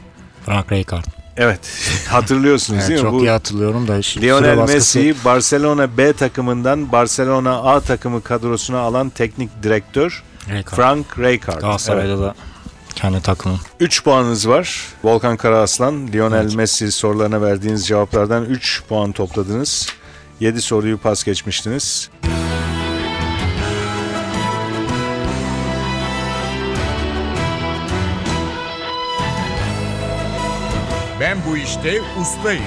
Frank 0.47 0.73
Rijkaard. 0.73 1.18
Evet 1.39 1.61
hatırlıyorsunuz 2.09 2.79
Evet, 2.81 2.89
değil 2.89 3.01
mi? 3.01 3.05
çok 3.11 3.13
Bu 3.13 3.25
iyi 3.25 3.31
hatırlıyorum 3.31 3.89
da. 3.89 4.03
ş- 4.03 4.21
Lionel 4.23 4.57
baskısı- 4.59 4.75
Messi'yi 4.75 5.15
Barcelona 5.25 5.97
B 5.99 6.13
takımından 6.13 6.93
Barcelona 6.93 7.57
A 7.63 7.81
takımı 7.81 8.23
kadrosuna 8.23 8.79
alan 8.79 9.11
teknik 9.11 9.63
direktör 9.63 10.23
Rijkaard. 10.49 10.77
Frank 10.77 11.19
Rijkaard. 11.19 11.61
Galatasaray'da 11.61 12.19
da 12.21 12.35
kendi 12.95 13.23
takımım. 13.23 13.61
3 13.81 14.05
puanınız 14.05 14.49
var. 14.49 14.85
Volkan 15.05 15.37
Karaaslan, 15.37 16.09
Lionel 16.13 16.55
Messi 16.55 16.93
sorularına 16.93 17.43
verdiğiniz 17.43 17.87
cevaplardan 17.87 18.45
3 18.45 18.83
puan 18.89 19.13
topladınız. 19.13 19.87
7 20.41 20.63
soruyu 20.63 20.99
pas 20.99 21.25
geçmiştiniz. 21.25 22.11
Ben 31.21 31.39
bu 31.49 31.57
işte 31.57 32.01
ustayım. 32.21 32.65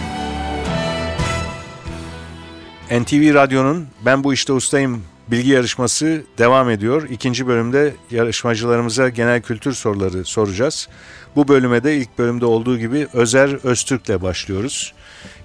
NTV 2.92 3.34
Radyo'nun 3.34 3.88
Ben 4.06 4.24
Bu 4.24 4.34
İşte 4.34 4.54
Ustayım 4.54 5.04
bilgi 5.28 5.50
yarışması 5.50 6.24
devam 6.38 6.70
ediyor. 6.70 7.10
İkinci 7.10 7.48
bölümde 7.48 7.94
yarışmacılarımıza 8.12 9.10
genel 9.10 9.42
kültür 9.42 9.74
soruları 9.74 10.26
soracağız. 10.26 10.88
Bu 11.36 11.48
bölüme 11.48 11.84
de 11.84 11.98
ilk 11.98 12.18
bölümde 12.18 12.46
olduğu 12.46 12.78
gibi 12.78 13.08
Özer 13.14 13.66
Öztürk'le 13.66 14.22
başlıyoruz. 14.22 14.94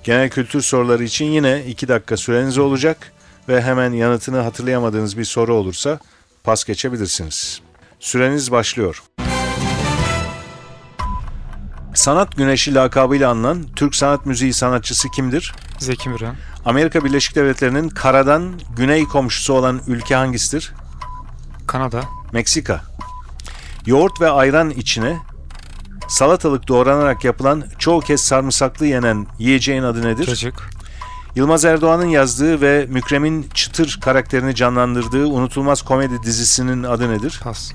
Genel 0.04 0.30
kültür 0.30 0.60
soruları 0.62 1.04
için 1.04 1.25
yine 1.25 1.64
2 1.64 1.88
dakika 1.88 2.16
süreniz 2.16 2.58
olacak 2.58 3.12
ve 3.48 3.62
hemen 3.62 3.92
yanıtını 3.92 4.40
hatırlayamadığınız 4.40 5.18
bir 5.18 5.25
soru 5.25 5.54
olursa 5.54 5.98
pas 6.44 6.64
geçebilirsiniz. 6.64 7.60
Süreniz 8.00 8.50
başlıyor. 8.52 9.02
Sanat 11.97 12.37
Güneşi 12.37 12.75
lakabıyla 12.75 13.31
anılan 13.31 13.62
Türk 13.76 13.95
sanat 13.95 14.26
müziği 14.26 14.53
sanatçısı 14.53 15.11
kimdir? 15.11 15.55
Zeki 15.79 16.09
Müren. 16.09 16.35
Amerika 16.65 17.05
Birleşik 17.05 17.37
Devletleri'nin 17.37 17.88
karadan 17.88 18.53
güney 18.76 19.05
komşusu 19.05 19.53
olan 19.53 19.81
ülke 19.87 20.15
hangisidir? 20.15 20.73
Kanada. 21.67 22.03
Meksika. 22.33 22.85
Yoğurt 23.87 24.21
ve 24.21 24.31
ayran 24.31 24.71
içine 24.71 25.17
salatalık 26.09 26.69
doğranarak 26.69 27.25
yapılan 27.25 27.65
çoğu 27.79 28.00
kez 28.00 28.21
sarımsaklı 28.21 28.87
yenen 28.87 29.26
yiyeceğin 29.38 29.83
adı 29.83 30.03
nedir? 30.03 30.26
Cacık. 30.26 30.71
Yılmaz 31.35 31.65
Erdoğan'ın 31.65 32.09
yazdığı 32.09 32.61
ve 32.61 32.87
Mükrem'in 32.88 33.49
Çıtır 33.55 33.99
karakterini 34.03 34.55
canlandırdığı 34.55 35.26
unutulmaz 35.26 35.83
komedi 35.83 36.23
dizisinin 36.23 36.83
adı 36.83 37.11
nedir? 37.11 37.41
Pas. 37.45 37.73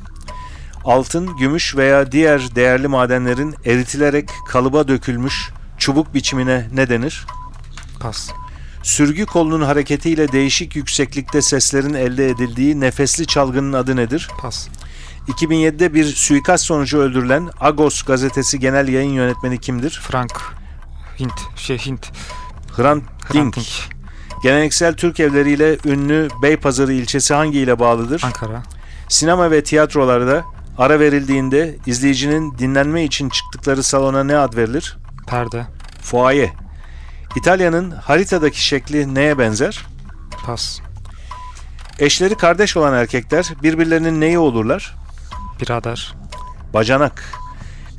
Altın, 0.85 1.37
gümüş 1.37 1.75
veya 1.75 2.11
diğer 2.11 2.55
değerli 2.55 2.87
madenlerin 2.87 3.55
eritilerek 3.65 4.29
kalıba 4.47 4.87
dökülmüş 4.87 5.49
çubuk 5.77 6.13
biçimine 6.13 6.67
ne 6.73 6.89
denir? 6.89 7.25
Pas. 7.99 8.29
Sürgü 8.83 9.25
kolunun 9.25 9.61
hareketiyle 9.61 10.31
değişik 10.31 10.75
yükseklikte 10.75 11.41
seslerin 11.41 11.93
elde 11.93 12.29
edildiği 12.29 12.79
nefesli 12.79 13.27
çalgının 13.27 13.73
adı 13.73 13.95
nedir? 13.95 14.29
Pas. 14.39 14.67
2007'de 15.27 15.93
bir 15.93 16.05
suikast 16.05 16.65
sonucu 16.65 16.97
öldürülen 16.97 17.49
Agos 17.59 18.01
gazetesi 18.01 18.59
genel 18.59 18.87
yayın 18.87 19.11
yönetmeni 19.11 19.57
kimdir? 19.57 20.01
Frank. 20.03 20.41
Hint. 21.19 21.33
Şey 21.55 21.77
Hint. 21.77 22.11
Hrant 22.77 23.03
Dink. 23.03 23.33
Hrant 23.33 23.55
Dink. 23.55 23.67
Geleneksel 24.43 24.93
Türk 24.93 25.19
evleriyle 25.19 25.77
ünlü 25.85 26.27
Beypazarı 26.41 26.93
ilçesi 26.93 27.33
hangi 27.33 27.59
ile 27.59 27.79
bağlıdır? 27.79 28.21
Ankara. 28.25 28.63
Sinema 29.09 29.51
ve 29.51 29.63
tiyatrolarda 29.63 30.43
ara 30.81 30.99
verildiğinde 30.99 31.77
izleyicinin 31.85 32.57
dinlenme 32.57 33.03
için 33.03 33.29
çıktıkları 33.29 33.83
salona 33.83 34.23
ne 34.23 34.37
ad 34.37 34.55
verilir? 34.55 34.97
Perde. 35.27 35.65
Foaye. 36.01 36.53
İtalya'nın 37.35 37.91
haritadaki 37.91 38.65
şekli 38.65 39.15
neye 39.15 39.37
benzer? 39.37 39.85
Pas. 40.45 40.79
Eşleri 41.99 42.35
kardeş 42.35 42.77
olan 42.77 42.93
erkekler 42.93 43.53
birbirlerinin 43.63 44.21
neyi 44.21 44.39
olurlar? 44.39 44.95
Birader. 45.61 46.13
Bacanak. 46.73 47.23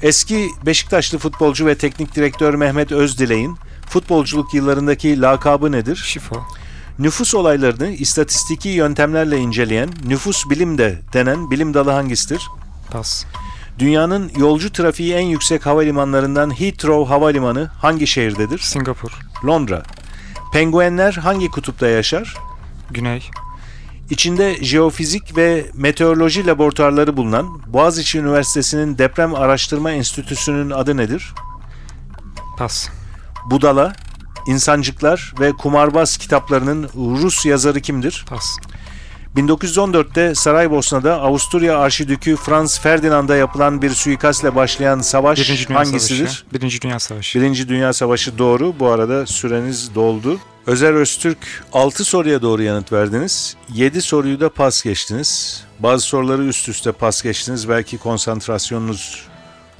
Eski 0.02 0.48
Beşiktaşlı 0.66 1.18
futbolcu 1.18 1.66
ve 1.66 1.78
teknik 1.78 2.14
direktör 2.16 2.54
Mehmet 2.54 2.92
Özdilek'in 2.92 3.56
futbolculuk 3.88 4.54
yıllarındaki 4.54 5.20
lakabı 5.20 5.72
nedir? 5.72 5.96
Şifo. 5.96 6.36
Nüfus 6.98 7.34
olaylarını 7.34 7.88
istatistiki 7.88 8.68
yöntemlerle 8.68 9.38
inceleyen 9.38 9.88
nüfus 10.06 10.50
bilim 10.50 10.78
de 10.78 11.00
denen 11.12 11.50
bilim 11.50 11.74
dalı 11.74 11.90
hangisidir? 11.90 12.48
Pas. 12.92 13.24
Dünyanın 13.78 14.30
yolcu 14.36 14.72
trafiği 14.72 15.14
en 15.14 15.26
yüksek 15.26 15.66
havalimanlarından 15.66 16.60
Heathrow 16.60 17.14
Havalimanı 17.14 17.70
hangi 17.78 18.06
şehirdedir? 18.06 18.58
Singapur. 18.58 19.10
Londra. 19.44 19.82
Penguenler 20.52 21.12
hangi 21.12 21.48
kutupta 21.48 21.86
yaşar? 21.86 22.36
Güney. 22.90 23.30
İçinde 24.10 24.64
jeofizik 24.64 25.36
ve 25.36 25.66
meteoroloji 25.74 26.46
laboratuvarları 26.46 27.16
bulunan 27.16 27.62
Boğaziçi 27.66 28.18
Üniversitesi'nin 28.18 28.98
Deprem 28.98 29.34
Araştırma 29.34 29.90
Enstitüsü'nün 29.90 30.70
adı 30.70 30.96
nedir? 30.96 31.34
Pas. 32.58 32.88
Budala, 33.50 33.92
İnsancıklar 34.46 35.34
ve 35.40 35.52
Kumarbaz 35.52 36.16
kitaplarının 36.16 36.88
Rus 36.94 37.46
yazarı 37.46 37.80
kimdir? 37.80 38.24
Pas. 38.28 38.56
1914'te 39.36 40.34
Saraybosna'da 40.34 41.20
Avusturya 41.20 41.78
Arşidükü 41.78 42.36
Franz 42.36 42.80
Ferdinand'a 42.80 43.36
yapılan 43.36 43.82
bir 43.82 43.90
suikastle 43.90 44.54
başlayan 44.54 45.00
savaş 45.00 45.38
Birinci 45.38 45.68
Dünya 45.68 45.80
hangisidir? 45.80 46.26
Savaşı. 46.26 46.44
Birinci 46.54 46.80
Dünya 46.82 46.98
Savaşı. 46.98 47.40
Birinci 47.40 47.68
Dünya 47.68 47.92
Savaşı 47.92 48.38
doğru. 48.38 48.74
Bu 48.80 48.88
arada 48.88 49.26
süreniz 49.26 49.94
doldu. 49.94 50.38
Özer 50.66 50.92
Öztürk 50.92 51.64
6 51.72 52.04
soruya 52.04 52.42
doğru 52.42 52.62
yanıt 52.62 52.92
verdiniz. 52.92 53.56
7 53.74 54.02
soruyu 54.02 54.40
da 54.40 54.48
pas 54.48 54.82
geçtiniz. 54.82 55.62
Bazı 55.78 56.06
soruları 56.06 56.44
üst 56.44 56.68
üste 56.68 56.92
pas 56.92 57.22
geçtiniz. 57.22 57.68
Belki 57.68 57.98
konsantrasyonunuz 57.98 59.26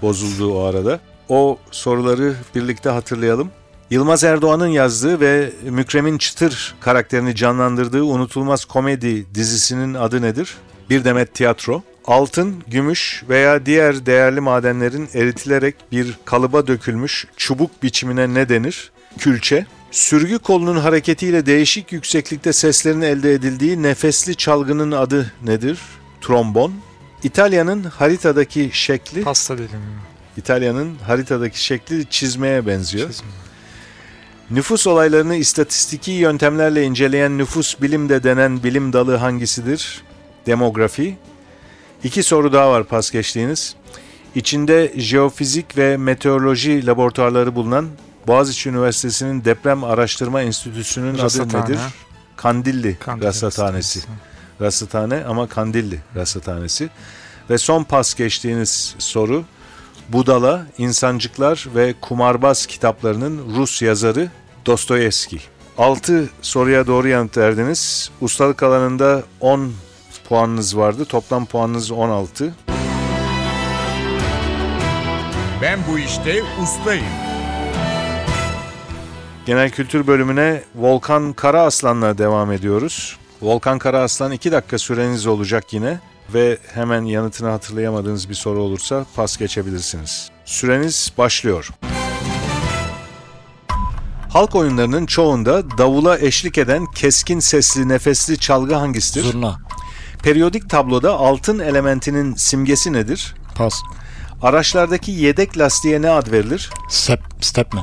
bozuldu 0.03 0.55
o 0.55 0.63
arada. 0.65 1.01
O 1.29 1.59
soruları 1.71 2.35
birlikte 2.55 2.91
hatırlayalım. 2.91 3.51
Yılmaz 3.93 4.25
Erdoğan'ın 4.25 4.69
yazdığı 4.69 5.21
ve 5.21 5.53
Mükrem'in 5.71 6.19
Çıtır 6.19 6.75
karakterini 6.81 7.35
canlandırdığı 7.35 8.03
unutulmaz 8.05 8.65
komedi 8.65 9.35
dizisinin 9.35 9.95
adı 9.95 10.23
nedir? 10.23 10.57
Bir 10.91 11.05
demet 11.05 11.35
tiyatro. 11.35 11.83
Altın, 12.05 12.63
gümüş 12.67 13.25
veya 13.29 13.67
diğer 13.67 14.07
değerli 14.07 14.41
madenlerin 14.41 15.09
eritilerek 15.15 15.75
bir 15.93 16.19
kalıba 16.25 16.67
dökülmüş 16.67 17.27
çubuk 17.37 17.83
biçimine 17.83 18.35
ne 18.35 18.49
denir? 18.49 18.91
Külçe. 19.19 19.67
Sürgü 19.91 20.39
kolunun 20.39 20.77
hareketiyle 20.77 21.47
değişik 21.47 21.93
yükseklikte 21.93 22.53
seslerin 22.53 23.03
elde 23.03 23.33
edildiği 23.33 23.83
nefesli 23.83 24.37
çalgının 24.37 24.93
adı 24.93 25.33
nedir? 25.45 25.79
Trombon. 26.21 26.73
İtalya'nın 27.23 27.85
haritadaki 27.85 28.71
şekli, 28.73 29.23
Pasta 29.23 29.59
dedim. 29.59 29.81
İtalya'nın 30.37 30.95
haritadaki 31.07 31.65
şekli 31.65 32.07
çizmeye 32.11 32.67
benziyor. 32.67 33.09
Çizme. 33.09 33.29
Nüfus 34.51 34.87
olaylarını 34.87 35.35
istatistiki 35.35 36.11
yöntemlerle 36.11 36.85
inceleyen 36.85 37.39
nüfus 37.39 37.81
bilim 37.81 38.09
de 38.09 38.23
denen 38.23 38.63
bilim 38.63 38.93
dalı 38.93 39.17
hangisidir? 39.17 40.03
Demografi. 40.47 41.17
İki 42.05 42.23
soru 42.23 42.53
daha 42.53 42.71
var 42.71 42.85
pas 42.85 43.11
geçtiğiniz. 43.11 43.75
İçinde 44.35 44.93
jeofizik 44.97 45.79
ve 45.79 45.97
meteoroloji 45.97 46.87
laboratuvarları 46.87 47.55
bulunan 47.55 47.89
Boğaziçi 48.27 48.69
Üniversitesi'nin 48.69 49.45
Deprem 49.45 49.85
Araştırma 49.85 50.43
Enstitüsü'nün 50.43 51.19
adı 51.19 51.49
nedir? 51.49 51.79
Kandilli, 52.37 52.97
Kandil 52.99 53.25
Rasathanesi. 53.25 54.01
Rasathane 54.61 55.25
ama 55.25 55.47
Kandilli 55.49 56.01
Rasathanesi. 56.17 56.91
Ve 57.51 57.59
son 57.59 57.85
pas 57.85 58.15
geçtiğiniz 58.15 58.95
soru 58.99 59.45
Budala, 60.09 60.67
İnsancıklar 60.79 61.67
ve 61.75 61.95
Kumarbaz 62.01 62.67
kitaplarının 62.67 63.57
Rus 63.57 63.83
yazarı 63.83 64.31
Dostoyevski. 64.67 65.41
6 65.79 66.29
soruya 66.43 66.87
doğru 66.87 67.09
yanıt 67.09 67.37
verdiniz. 67.37 68.11
Ustalık 68.21 68.63
alanında 68.63 69.23
10 69.41 69.73
puanınız 70.29 70.77
vardı. 70.77 71.05
Toplam 71.05 71.47
puanınız 71.47 71.91
16. 71.91 72.55
Ben 75.63 75.79
bu 75.91 75.99
işte 75.99 76.43
ustayım. 76.63 77.05
Genel 79.47 79.71
kültür 79.71 80.07
bölümüne 80.07 80.63
Volkan 80.75 81.33
Karaaslan'la 81.33 82.19
devam 82.19 82.53
ediyoruz. 82.53 83.19
Volkan 83.43 83.79
Karaaslan 83.79 84.33
2 84.33 84.53
dakika 84.53 84.79
süreniz 84.79 85.27
olacak 85.27 85.73
yine 85.73 85.99
ve 86.35 86.59
hemen 86.75 87.03
yanıtını 87.05 87.49
hatırlayamadığınız 87.49 88.29
bir 88.29 88.35
soru 88.35 88.63
olursa 88.63 89.07
pas 89.17 89.37
geçebilirsiniz. 89.37 90.31
Süreniz 90.45 91.13
başlıyor. 91.19 91.69
Halk 94.33 94.55
oyunlarının 94.55 95.07
çoğunda 95.07 95.79
davula 95.79 96.19
eşlik 96.19 96.59
eden 96.59 96.87
keskin 96.87 97.41
sesli 97.41 97.89
nefesli 97.89 98.39
çalgı 98.39 98.75
hangisidir? 98.75 99.23
Zurna. 99.23 99.59
Periyodik 100.23 100.71
tabloda 100.71 101.15
altın 101.15 101.59
elementinin 101.59 102.35
simgesi 102.35 102.93
nedir? 102.93 103.35
Pas. 103.55 103.75
Araçlardaki 104.43 105.11
yedek 105.11 105.59
lastiğe 105.59 106.03
ne 106.03 106.11
ad 106.11 106.33
verilir? 106.33 106.71
Step, 106.89 107.21
step 107.41 107.75
mi? 107.75 107.81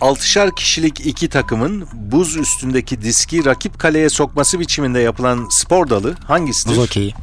Altışar 0.00 0.56
kişilik 0.56 1.06
iki 1.06 1.28
takımın 1.28 1.88
buz 1.92 2.36
üstündeki 2.36 3.02
diski 3.02 3.44
rakip 3.44 3.78
kaleye 3.78 4.10
sokması 4.10 4.60
biçiminde 4.60 5.00
yapılan 5.00 5.46
spor 5.50 5.90
dalı 5.90 6.14
hangisidir? 6.26 6.76
Buz 6.76 6.82
hokeyi. 6.82 7.14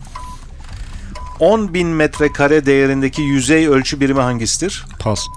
10 1.40 1.74
bin 1.74 1.88
metrekare 1.88 2.66
değerindeki 2.66 3.22
yüzey 3.22 3.68
ölçü 3.68 4.00
birimi 4.00 4.22
hangisidir? 4.22 4.86
Pas. 5.00 5.28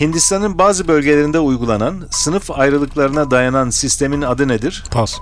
Hindistan'ın 0.00 0.58
bazı 0.58 0.88
bölgelerinde 0.88 1.38
uygulanan 1.38 2.06
sınıf 2.10 2.50
ayrılıklarına 2.50 3.30
dayanan 3.30 3.70
sistemin 3.70 4.22
adı 4.22 4.48
nedir? 4.48 4.84
Pas. 4.90 5.18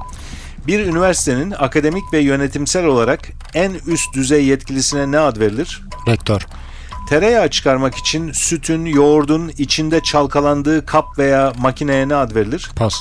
Bir 0.66 0.86
üniversitenin 0.86 1.50
akademik 1.50 2.12
ve 2.12 2.18
yönetimsel 2.18 2.84
olarak 2.84 3.20
en 3.54 3.72
üst 3.86 4.14
düzey 4.14 4.44
yetkilisine 4.44 5.10
ne 5.10 5.18
ad 5.18 5.40
verilir? 5.40 5.82
Rektör. 6.08 6.46
Tereyağı 7.08 7.48
çıkarmak 7.50 7.94
için 7.94 8.32
sütün, 8.32 8.84
yoğurdun 8.84 9.52
içinde 9.58 10.02
çalkalandığı 10.02 10.86
kap 10.86 11.18
veya 11.18 11.52
makineye 11.58 12.08
ne 12.08 12.14
ad 12.14 12.34
verilir? 12.34 12.70
Pas. 12.76 12.94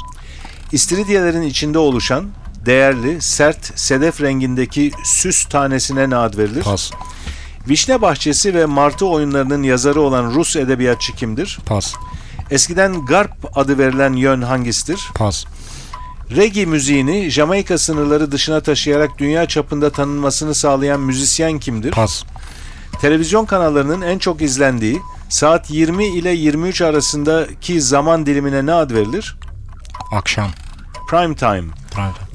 İstiridiyelerin 0.72 1.42
içinde 1.42 1.78
oluşan 1.80 2.26
değerli, 2.66 3.22
sert, 3.22 3.80
sedef 3.80 4.22
rengindeki 4.22 4.92
süs 5.04 5.46
tanesine 5.46 6.10
ne 6.10 6.16
ad 6.16 6.38
verilir? 6.38 6.64
Pas. 6.64 6.92
Vişne 7.70 8.02
Bahçesi 8.02 8.54
ve 8.54 8.66
Martı 8.66 9.06
oyunlarının 9.06 9.64
yazarı 9.64 10.02
olan 10.02 10.34
Rus 10.36 10.56
edebiyatçı 10.56 11.16
kimdir? 11.16 11.60
Pas. 11.66 11.94
Eskiden 12.52 13.06
Garp 13.06 13.58
adı 13.58 13.78
verilen 13.78 14.14
yön 14.14 14.42
hangisidir? 14.42 15.10
Pas. 15.16 15.46
Reggae 16.36 16.66
müziğini 16.66 17.30
Jamaika 17.30 17.78
sınırları 17.78 18.32
dışına 18.32 18.62
taşıyarak 18.62 19.18
dünya 19.18 19.46
çapında 19.46 19.90
tanınmasını 19.90 20.56
sağlayan 20.56 21.00
müzisyen 21.00 21.60
kimdir? 21.60 21.92
Pas. 21.92 22.24
Televizyon 23.02 23.46
kanallarının 23.46 24.02
en 24.02 24.18
çok 24.20 24.42
izlendiği 24.42 25.00
saat 25.30 25.72
20 25.72 26.06
ile 26.06 26.30
23 26.30 26.82
arasındaki 26.82 27.82
zaman 27.82 28.26
dilimine 28.26 28.66
ne 28.66 28.74
ad 28.74 28.92
verilir? 28.92 29.38
Akşam. 30.12 30.50
Prime 31.10 31.36
time. 31.36 31.79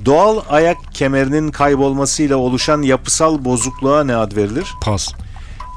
Doğal 0.04 0.40
ayak 0.48 0.76
kemerinin 0.94 1.50
kaybolmasıyla 1.50 2.36
oluşan 2.36 2.82
yapısal 2.82 3.44
bozukluğa 3.44 4.04
ne 4.04 4.16
ad 4.16 4.36
verilir? 4.36 4.74
Pas. 4.80 5.12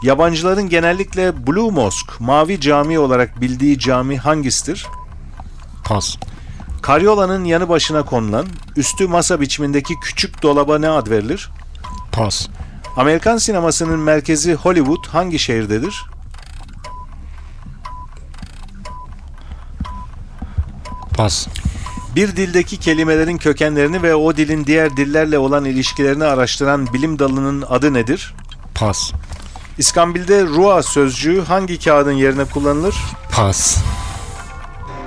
Yabancıların 0.04 0.70
genellikle 0.70 1.48
Blue 1.48 1.72
Mosque, 1.72 2.16
Mavi 2.20 2.62
Cami 2.62 3.00
olarak 3.00 3.42
bildiği 3.42 3.80
cami 3.80 4.18
hangisidir? 4.18 4.88
Pas. 5.86 6.18
Karyolanın 6.82 7.44
yanı 7.44 7.70
başına 7.70 8.06
konulan, 8.06 8.46
üstü 8.76 9.08
masa 9.08 9.42
biçimindeki 9.42 10.00
küçük 10.00 10.42
dolaba 10.42 10.80
ne 10.80 10.90
ad 10.90 11.10
verilir? 11.10 11.50
Pas. 12.12 12.48
Amerikan 12.98 13.38
sinemasının 13.38 14.00
merkezi 14.00 14.54
Hollywood 14.54 15.08
hangi 15.08 15.40
şehirdedir? 15.40 16.06
Pas. 21.18 21.48
Bir 22.16 22.36
dildeki 22.36 22.78
kelimelerin 22.78 23.38
kökenlerini 23.38 24.04
ve 24.04 24.16
o 24.16 24.38
dilin 24.38 24.66
diğer 24.66 24.98
dillerle 24.98 25.40
olan 25.40 25.66
ilişkilerini 25.66 26.24
araştıran 26.24 26.94
bilim 26.94 27.20
dalının 27.20 27.64
adı 27.70 27.94
nedir? 27.94 28.34
Pas. 28.76 29.12
İskambil'de 29.78 30.44
rua 30.44 30.84
sözcüğü 30.84 31.42
hangi 31.42 31.80
kağıdın 31.80 32.12
yerine 32.12 32.46
kullanılır? 32.46 32.96
Pas. 33.32 33.78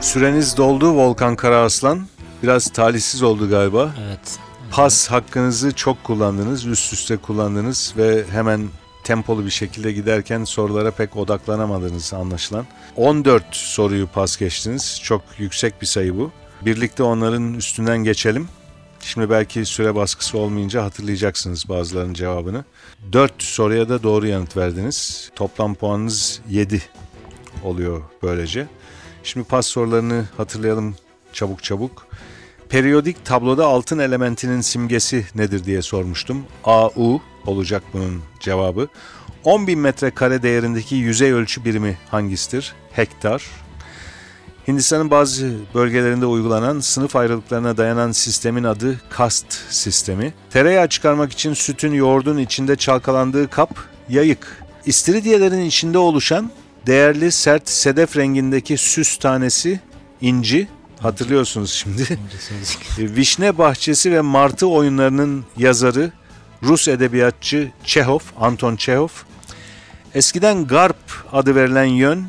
Süreniz 0.00 0.56
doldu 0.56 0.92
Volkan 0.92 1.36
Karaaslan. 1.36 2.06
Biraz 2.42 2.68
talihsiz 2.72 3.22
oldu 3.22 3.50
galiba. 3.50 3.90
Evet. 4.06 4.38
Pas 4.70 5.08
hakkınızı 5.10 5.72
çok 5.72 6.04
kullandınız, 6.04 6.66
üst 6.66 6.92
üste 6.92 7.16
kullandınız 7.16 7.94
ve 7.96 8.24
hemen 8.30 8.68
tempolu 9.04 9.44
bir 9.44 9.50
şekilde 9.50 9.92
giderken 9.92 10.44
sorulara 10.44 10.90
pek 10.90 11.16
odaklanamadınız 11.16 12.14
anlaşılan. 12.14 12.66
14 12.96 13.44
soruyu 13.52 14.06
pas 14.06 14.36
geçtiniz. 14.36 15.00
Çok 15.02 15.22
yüksek 15.38 15.82
bir 15.82 15.86
sayı 15.86 16.18
bu. 16.18 16.30
Birlikte 16.64 17.03
onların 17.03 17.55
üstünden 17.55 17.99
geçelim. 17.99 18.49
Şimdi 19.01 19.31
belki 19.31 19.64
süre 19.64 19.94
baskısı 19.94 20.38
olmayınca 20.38 20.85
hatırlayacaksınız 20.85 21.68
bazılarının 21.68 22.14
cevabını. 22.14 22.64
4 23.12 23.42
soruya 23.42 23.88
da 23.88 24.03
doğru 24.03 24.27
yanıt 24.27 24.57
verdiniz. 24.57 25.31
Toplam 25.37 25.75
puanınız 25.75 26.40
7 26.49 26.83
oluyor 27.64 28.03
böylece. 28.23 28.66
Şimdi 29.23 29.46
pas 29.46 29.66
sorularını 29.66 30.25
hatırlayalım 30.37 30.96
çabuk 31.33 31.62
çabuk. 31.62 32.07
Periyodik 32.68 33.25
tabloda 33.25 33.66
altın 33.66 33.99
elementinin 33.99 34.61
simgesi 34.61 35.27
nedir 35.35 35.64
diye 35.64 35.83
sormuştum. 35.83 36.44
AU 36.64 37.20
olacak 37.46 37.83
bunun 37.92 38.23
cevabı. 38.40 38.88
10.000 39.44 39.77
metrekare 39.77 40.42
değerindeki 40.42 40.94
yüzey 40.94 41.33
ölçü 41.33 41.64
birimi 41.64 41.99
hangisidir? 42.11 42.75
Hektar. 42.92 43.44
Hindistan'ın 44.70 45.11
bazı 45.11 45.52
bölgelerinde 45.74 46.26
uygulanan 46.26 46.80
sınıf 46.80 47.16
ayrılıklarına 47.16 47.76
dayanan 47.76 48.12
sistemin 48.12 48.64
adı 48.64 49.00
kast 49.11 49.46
sistemi. 49.70 50.35
Tereyağı 50.50 50.88
çıkarmak 50.88 51.33
için 51.33 51.54
sütün 51.54 51.92
yoğurdun 51.92 52.38
içinde 52.38 52.76
çalkalandığı 52.76 53.48
kap 53.50 53.78
yayık. 54.09 54.62
İstiridiyelerin 54.87 55.61
içinde 55.64 55.98
oluşan 55.98 56.50
değerli 56.87 57.33
sert 57.33 57.68
sedef 57.68 58.16
rengindeki 58.16 58.76
süs 58.76 59.16
tanesi 59.16 59.80
inci. 60.20 60.68
Hatırlıyorsunuz 61.00 61.72
şimdi. 61.72 62.18
Vişne 63.16 63.59
Bahçesi 63.59 64.12
ve 64.12 64.20
Martı 64.20 64.66
oyunlarının 64.66 65.44
yazarı 65.56 66.12
Rus 66.62 66.88
edebiyatçı 66.88 67.70
Çehov, 67.85 68.20
Anton 68.40 68.76
Çehov. 68.76 69.09
Eskiden 70.14 70.66
Garp 70.66 70.96
adı 71.33 71.54
verilen 71.54 71.85
yön 71.85 72.26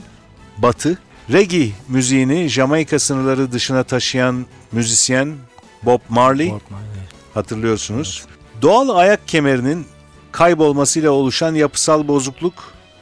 batı. 0.57 0.97
Reggae 1.31 1.69
müziğini 1.87 2.49
Jamaika 2.49 2.99
sınırları 2.99 3.51
dışına 3.51 3.83
taşıyan 3.83 4.45
müzisyen 4.71 5.35
Bob 5.83 5.99
Marley 6.09 6.49
Korkma. 6.49 6.77
evet. 6.97 7.09
hatırlıyorsunuz. 7.33 8.25
Doğal 8.61 8.89
ayak 8.89 9.27
kemerinin 9.27 9.85
kaybolmasıyla 10.31 11.11
oluşan 11.11 11.55
yapısal 11.55 12.07
bozukluk 12.07 12.53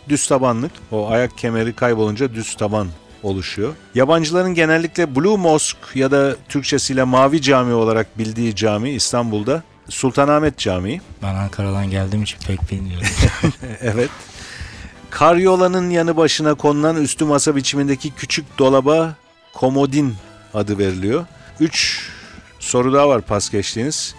düz 0.09 0.27
tabanlık. 0.27 0.71
O 0.91 1.09
ayak 1.09 1.37
kemeri 1.37 1.73
kaybolunca 1.73 2.33
düz 2.33 2.55
taban 2.55 2.87
oluşuyor. 3.23 3.73
Yabancıların 3.95 4.53
genellikle 4.53 5.15
Blue 5.15 5.37
Mosque 5.37 5.81
ya 5.95 6.11
da 6.11 6.35
Türkçesiyle 6.49 7.03
Mavi 7.03 7.41
Cami 7.41 7.73
olarak 7.73 8.17
bildiği 8.17 8.55
cami 8.55 8.89
İstanbul'da 8.89 9.63
Sultanahmet 9.89 10.57
Camii. 10.57 11.01
Ben 11.23 11.35
Ankara'dan 11.35 11.89
geldiğim 11.89 12.23
için 12.23 12.37
pek 12.47 12.71
bilmiyorum. 12.71 13.07
Evet. 13.81 14.09
Karyolanın 15.09 15.89
yanı 15.89 16.17
başına 16.17 16.53
konulan 16.53 16.95
üstü 16.95 17.25
masa 17.25 17.55
biçimindeki 17.55 18.11
küçük 18.11 18.59
dolaba 18.59 19.15
komodin 19.53 20.15
adı 20.53 20.77
veriliyor. 20.77 21.25
Üç 21.59 22.09
soru 22.59 22.93
daha 22.93 23.09
var 23.09 23.21
pas 23.21 23.49
geçtiğiniz. 23.49 24.15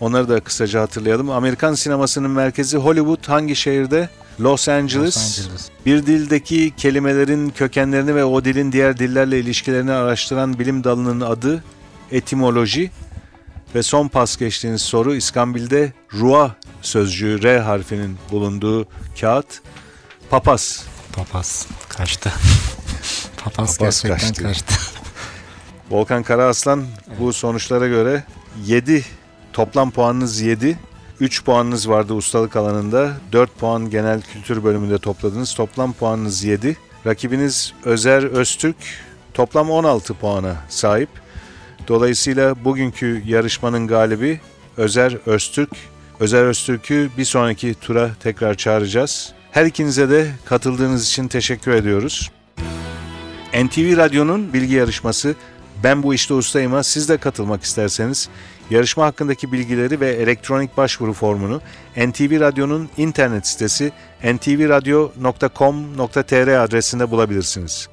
Onları 0.00 0.28
da 0.28 0.40
kısaca 0.40 0.80
hatırlayalım. 0.80 1.30
Amerikan 1.30 1.74
sinemasının 1.74 2.30
merkezi 2.30 2.76
Hollywood 2.76 3.28
hangi 3.28 3.56
şehirde? 3.56 4.08
Los 4.40 4.68
Angeles. 4.68 5.16
Los 5.16 5.38
Angeles. 5.38 5.70
Bir 5.86 6.06
dildeki 6.06 6.72
kelimelerin 6.76 7.50
kökenlerini 7.50 8.14
ve 8.14 8.24
o 8.24 8.44
dilin 8.44 8.72
diğer 8.72 8.98
dillerle 8.98 9.40
ilişkilerini 9.40 9.92
araştıran 9.92 10.58
bilim 10.58 10.84
dalının 10.84 11.20
adı 11.20 11.64
etimoloji. 12.10 12.90
Ve 13.74 13.82
son 13.82 14.08
pas 14.08 14.36
geçtiğiniz 14.36 14.82
soru 14.82 15.14
İskambil'de 15.14 15.92
rua 16.14 16.56
sözcüğü 16.82 17.42
R 17.42 17.58
harfinin 17.58 18.16
bulunduğu 18.30 18.86
kağıt 19.20 19.46
papaz. 20.32 20.84
Papaz. 21.12 21.66
Kaçtı. 21.88 22.32
Papaz, 23.44 23.78
Papaz 23.78 24.02
gerçekten 24.02 24.18
kaçtı. 24.18 24.42
kaçtı. 24.42 24.74
Volkan 25.90 26.22
Karaaslan 26.22 26.84
bu 27.20 27.32
sonuçlara 27.32 27.86
göre 27.88 28.24
7 28.64 29.04
toplam 29.52 29.90
puanınız 29.90 30.40
7. 30.40 30.78
3 31.20 31.44
puanınız 31.44 31.88
vardı 31.88 32.14
ustalık 32.14 32.56
alanında. 32.56 33.12
4 33.32 33.58
puan 33.58 33.90
genel 33.90 34.22
kültür 34.22 34.64
bölümünde 34.64 34.98
topladınız. 34.98 35.54
Toplam 35.54 35.92
puanınız 35.92 36.44
7. 36.44 36.76
Rakibiniz 37.06 37.72
Özer 37.84 38.22
Öztürk 38.22 38.76
toplam 39.34 39.70
16 39.70 40.14
puana 40.14 40.56
sahip. 40.68 41.08
Dolayısıyla 41.88 42.64
bugünkü 42.64 43.22
yarışmanın 43.26 43.86
galibi 43.86 44.40
Özer 44.76 45.18
Öztürk. 45.26 45.70
Özer 46.20 46.42
Öztürk'ü 46.42 47.10
bir 47.18 47.24
sonraki 47.24 47.74
tura 47.74 48.10
tekrar 48.22 48.54
çağıracağız. 48.54 49.34
Her 49.52 49.66
ikinize 49.66 50.10
de 50.10 50.30
katıldığınız 50.44 51.08
için 51.08 51.28
teşekkür 51.28 51.72
ediyoruz. 51.72 52.30
NTV 53.64 53.96
Radyo'nun 53.96 54.52
bilgi 54.52 54.74
yarışması 54.74 55.34
Ben 55.84 56.02
Bu 56.02 56.14
İşte 56.14 56.34
Ustayım'a 56.34 56.82
siz 56.82 57.08
de 57.08 57.16
katılmak 57.16 57.62
isterseniz 57.62 58.28
yarışma 58.70 59.06
hakkındaki 59.06 59.52
bilgileri 59.52 60.00
ve 60.00 60.10
elektronik 60.10 60.76
başvuru 60.76 61.12
formunu 61.12 61.60
NTV 61.96 62.40
Radyo'nun 62.40 62.88
internet 62.96 63.46
sitesi 63.46 63.92
ntvradio.com.tr 64.24 66.64
adresinde 66.64 67.10
bulabilirsiniz. 67.10 67.88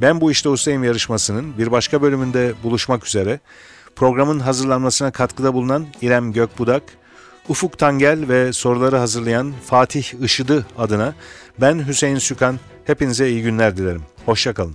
Ben 0.00 0.20
Bu 0.20 0.30
İşte 0.30 0.48
Ustayım 0.48 0.84
yarışmasının 0.84 1.58
bir 1.58 1.70
başka 1.70 2.02
bölümünde 2.02 2.52
buluşmak 2.62 3.06
üzere. 3.06 3.40
Programın 3.96 4.40
hazırlanmasına 4.40 5.10
katkıda 5.10 5.54
bulunan 5.54 5.86
İrem 6.02 6.32
Gökbudak, 6.32 6.82
Ufuk 7.48 7.78
Tangel 7.78 8.28
ve 8.28 8.52
soruları 8.52 8.96
hazırlayan 8.96 9.52
Fatih 9.66 10.04
Işıdı 10.22 10.66
adına 10.78 11.14
ben 11.60 11.86
Hüseyin 11.88 12.18
Sükan. 12.18 12.60
Hepinize 12.84 13.30
iyi 13.30 13.42
günler 13.42 13.76
dilerim. 13.76 14.02
Hoşçakalın. 14.26 14.74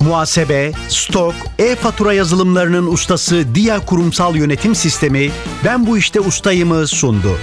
Muhasebe, 0.00 0.72
stok, 0.88 1.34
e-fatura 1.58 2.12
yazılımlarının 2.12 2.86
ustası 2.86 3.54
Dia 3.54 3.86
Kurumsal 3.86 4.36
Yönetim 4.36 4.74
Sistemi 4.74 5.30
Ben 5.64 5.86
Bu 5.86 5.98
İşte 5.98 6.20
Ustayım'ı 6.20 6.86
sundu. 6.86 7.38